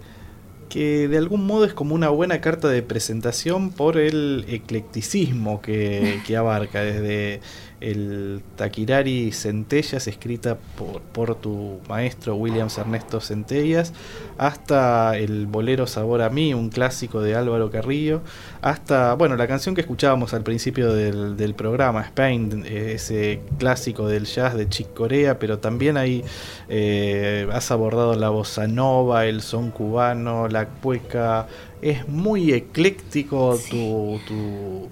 que 0.71 1.09
de 1.09 1.19
algún 1.19 1.47
modo 1.47 1.67
es 1.67 1.75
como 1.75 1.95
una 1.95 2.09
buena 2.09 2.41
carta 2.41 2.69
de 2.69 2.83
presentación 2.83 3.71
por 3.71 3.99
el 3.99 4.47
eclecticismo 4.49 5.61
que, 5.61 6.21
que 6.27 6.37
abarca, 6.39 6.83
desde 6.83 7.41
el 7.81 8.43
Taquirari 8.57 9.33
Centellas, 9.33 10.07
escrita 10.09 10.57
por, 10.77 11.01
por 11.01 11.35
tu 11.37 11.79
maestro 11.89 12.35
Williams 12.37 12.79
Ernesto 12.79 13.21
Centellas, 13.21 13.93
hasta 14.37 15.17
el 15.17 15.47
Bolero 15.47 15.87
Sabor 15.87 16.23
a 16.23 16.31
mí, 16.31 16.55
un 16.55 16.71
clásico 16.71 17.21
de 17.21 17.35
Álvaro 17.35 17.71
Carrillo, 17.71 18.21
hasta, 18.63 19.15
bueno, 19.15 19.37
la 19.37 19.47
canción 19.47 19.75
que 19.75 19.81
escuchábamos 19.83 20.35
al 20.35 20.43
principio 20.43 20.93
del, 20.93 21.37
del 21.37 21.55
programa, 21.55 22.03
Spain, 22.03 22.65
ese 22.67 23.41
clásico 23.59 24.09
del 24.09 24.25
jazz 24.27 24.55
de 24.55 24.69
Chick 24.69 24.93
Corea, 24.95 25.39
pero 25.39 25.59
también 25.59 25.97
ahí 25.97 26.25
eh, 26.69 27.49
has 27.53 27.71
abordado 27.71 28.15
la 28.17 28.29
bossa 28.31 28.67
nova, 28.67 29.27
el 29.27 29.41
son 29.43 29.71
cubano, 29.71 30.49
la 30.49 30.67
cueca, 30.67 31.47
es 31.81 32.09
muy 32.09 32.53
ecléctico 32.53 33.57
Sí. 33.57 33.71
tu... 33.71 34.21
tu 34.27 34.89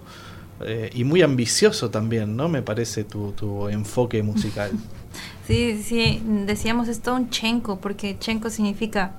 eh, 0.60 0.90
y 0.94 1.04
muy 1.04 1.22
ambicioso 1.22 1.90
también, 1.90 2.36
¿no? 2.36 2.48
Me 2.48 2.62
parece 2.62 3.04
tu, 3.04 3.32
tu 3.32 3.68
enfoque 3.68 4.22
musical. 4.22 4.72
Sí, 5.46 5.80
sí, 5.82 6.20
decíamos 6.24 6.88
es 6.88 7.00
todo 7.00 7.14
un 7.14 7.30
chenco, 7.30 7.78
porque 7.78 8.18
chenco 8.18 8.50
significa 8.50 9.12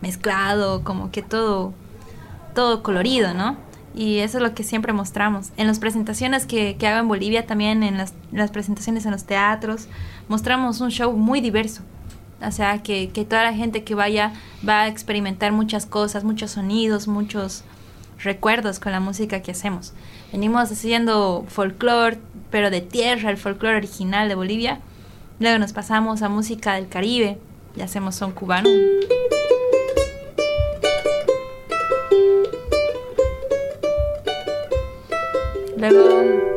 mezclado, 0.00 0.82
como 0.84 1.10
que 1.10 1.22
todo, 1.22 1.74
todo 2.54 2.82
colorido, 2.82 3.34
¿no? 3.34 3.58
Y 3.94 4.18
eso 4.18 4.38
es 4.38 4.42
lo 4.42 4.54
que 4.54 4.62
siempre 4.62 4.92
mostramos. 4.92 5.50
En 5.58 5.66
las 5.66 5.78
presentaciones 5.78 6.46
que, 6.46 6.76
que 6.78 6.86
hago 6.86 7.00
en 7.00 7.08
Bolivia, 7.08 7.46
también 7.46 7.82
en 7.82 7.98
las, 7.98 8.14
las 8.32 8.50
presentaciones 8.50 9.04
en 9.04 9.12
los 9.12 9.24
teatros, 9.24 9.86
mostramos 10.28 10.80
un 10.80 10.90
show 10.90 11.12
muy 11.12 11.42
diverso. 11.42 11.82
O 12.42 12.52
sea, 12.52 12.82
que, 12.82 13.10
que 13.10 13.26
toda 13.26 13.44
la 13.44 13.52
gente 13.52 13.84
que 13.84 13.94
vaya 13.94 14.32
va 14.66 14.82
a 14.82 14.88
experimentar 14.88 15.52
muchas 15.52 15.84
cosas, 15.84 16.24
muchos 16.24 16.52
sonidos, 16.52 17.06
muchos 17.06 17.64
recuerdos 18.22 18.80
con 18.80 18.92
la 18.92 19.00
música 19.00 19.40
que 19.42 19.52
hacemos. 19.52 19.92
Venimos 20.32 20.70
haciendo 20.70 21.44
folclore, 21.48 22.18
pero 22.50 22.70
de 22.70 22.80
tierra, 22.80 23.30
el 23.30 23.36
folclore 23.36 23.76
original 23.76 24.28
de 24.28 24.34
Bolivia. 24.34 24.80
Luego 25.38 25.58
nos 25.58 25.72
pasamos 25.72 26.22
a 26.22 26.28
música 26.28 26.74
del 26.74 26.88
Caribe 26.88 27.38
y 27.76 27.82
hacemos 27.82 28.14
son 28.14 28.32
cubano. 28.32 28.68
Luego 35.76 36.49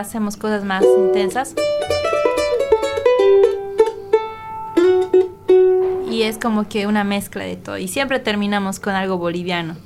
hacemos 0.00 0.36
cosas 0.36 0.64
más 0.64 0.84
intensas. 0.98 1.54
Y 6.10 6.22
es 6.22 6.38
como 6.38 6.68
que 6.68 6.86
una 6.86 7.04
mezcla 7.04 7.44
de 7.44 7.56
todo. 7.56 7.78
Y 7.78 7.88
siempre 7.88 8.18
terminamos 8.18 8.80
con 8.80 8.94
algo 8.94 9.18
boliviano. 9.18 9.76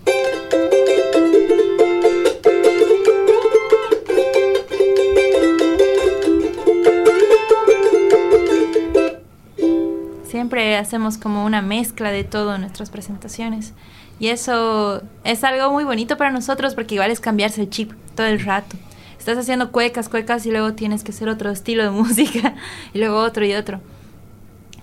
Siempre 10.26 10.76
hacemos 10.76 11.18
como 11.18 11.44
una 11.44 11.62
mezcla 11.62 12.10
de 12.10 12.24
todo 12.24 12.54
en 12.54 12.62
nuestras 12.62 12.90
presentaciones. 12.90 13.74
Y 14.18 14.28
eso 14.28 15.02
es 15.24 15.44
algo 15.44 15.70
muy 15.70 15.84
bonito 15.84 16.16
para 16.16 16.30
nosotros 16.30 16.74
porque 16.74 16.94
igual 16.94 17.10
es 17.10 17.20
cambiarse 17.20 17.60
el 17.60 17.70
chip 17.70 17.92
todo 18.14 18.26
el 18.26 18.40
rato. 18.40 18.76
Estás 19.24 19.38
haciendo 19.38 19.72
cuecas, 19.72 20.10
cuecas 20.10 20.44
y 20.44 20.50
luego 20.50 20.74
tienes 20.74 21.02
que 21.02 21.10
hacer 21.10 21.30
otro 21.30 21.50
estilo 21.50 21.82
de 21.82 21.88
música 22.02 22.56
y 22.92 22.98
luego 22.98 23.16
otro 23.16 23.46
y 23.46 23.54
otro. 23.54 23.80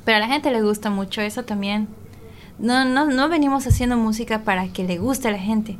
Pero 0.04 0.17
a 0.17 0.19
la 0.19 0.27
gente 0.27 0.49
le 0.49 0.63
gusta 0.63 0.89
mucho 0.89 1.21
eso 1.21 1.43
también. 1.43 1.88
No, 2.58 2.84
no, 2.84 3.06
no 3.06 3.30
venimos 3.30 3.67
haciendo 3.67 3.97
música 3.97 4.39
para 4.39 4.67
que 4.69 4.84
le 4.84 4.97
guste 4.97 5.27
a 5.27 5.32
la 5.32 5.38
gente, 5.38 5.77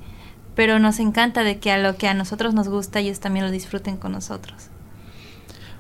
pero 0.54 0.78
nos 0.78 1.00
encanta 1.00 1.44
de 1.44 1.58
que 1.58 1.72
a 1.72 1.80
lo 1.80 1.96
que 1.98 2.08
a 2.08 2.14
nosotros 2.14 2.54
nos 2.54 2.70
gusta 2.70 3.00
ellos 3.00 3.20
también 3.20 3.46
lo 3.46 3.52
disfruten 3.52 3.98
con 3.98 4.12
nosotros. 4.12 4.68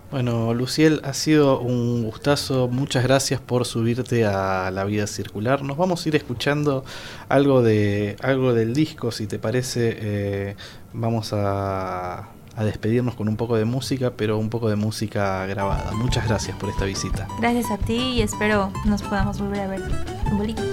Bueno, 0.10 0.56
Luciel, 0.56 1.02
ha 1.04 1.14
sido 1.14 1.60
un 1.60 2.04
gustazo. 2.04 2.68
Muchas 2.68 3.04
gracias 3.04 3.40
por 3.40 3.68
subirte 3.68 4.26
a 4.26 4.72
la 4.72 4.86
vida 4.86 5.06
circular. 5.06 5.62
Nos 5.62 5.78
vamos 5.78 6.04
a 6.04 6.10
ir 6.10 6.16
escuchando 6.16 6.84
algo 7.30 7.62
de 7.62 8.16
algo 8.24 8.56
del 8.56 8.74
disco, 8.74 9.12
si 9.12 9.28
te 9.28 9.38
parece. 9.38 9.98
eh, 10.02 10.56
vamos 10.94 11.32
a, 11.32 12.28
a 12.62 12.64
despedirnos 12.64 13.16
con 13.16 13.28
un 13.28 13.38
poco 13.38 13.56
de 13.58 13.66
música, 13.66 14.14
pero 14.16 14.38
un 14.38 14.50
poco 14.50 14.70
de 14.70 14.76
música 14.76 15.46
grabada. 15.48 15.92
Muchas 15.94 16.28
gracias 16.28 16.56
por 16.58 16.70
esta 16.70 16.86
visita. 16.86 17.28
Gracias 17.40 17.72
a 17.72 17.78
ti 17.78 17.96
y 17.96 18.22
espero 18.22 18.72
nos 18.86 19.02
podamos 19.02 19.40
volver 19.40 19.62
a 19.62 19.68
ver 19.68 19.82
en 20.28 20.38
Bolivia. 20.38 20.64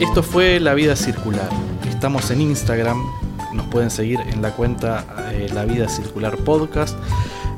Esto 0.00 0.22
fue 0.22 0.58
La 0.58 0.74
Vida 0.74 0.96
Circular. 0.96 1.48
Estamos 1.86 2.30
en 2.30 2.40
Instagram. 2.40 2.98
Nos 3.52 3.66
pueden 3.66 3.90
seguir 3.90 4.20
en 4.20 4.40
la 4.40 4.52
cuenta 4.56 5.04
eh, 5.32 5.48
La 5.52 5.64
Vida 5.64 5.88
Circular 5.88 6.36
Podcast. 6.38 6.96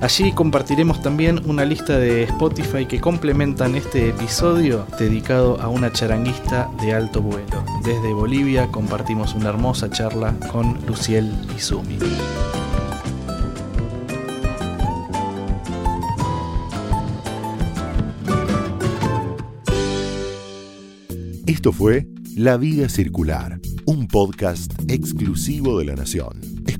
Allí 0.04 0.32
compartiremos 0.32 1.00
también 1.00 1.40
una 1.46 1.64
lista 1.64 1.96
de 1.96 2.24
Spotify 2.24 2.84
que 2.84 3.00
complementan 3.00 3.74
este 3.74 4.10
episodio 4.10 4.86
dedicado 4.98 5.58
a 5.62 5.68
una 5.68 5.90
charanguista 5.90 6.70
de 6.82 6.92
alto 6.92 7.22
vuelo. 7.22 7.64
Desde 7.82 8.12
Bolivia 8.12 8.66
compartimos 8.70 9.34
una 9.34 9.48
hermosa 9.48 9.88
charla 9.88 10.36
con 10.52 10.78
Luciel 10.86 11.32
Izumi. 11.56 11.96
Esto 21.46 21.72
fue 21.72 22.06
La 22.36 22.58
Vida 22.58 22.90
Circular, 22.90 23.58
un 23.86 24.06
podcast 24.06 24.70
exclusivo 24.86 25.78
de 25.78 25.86
La 25.86 25.94
Nación. 25.94 26.53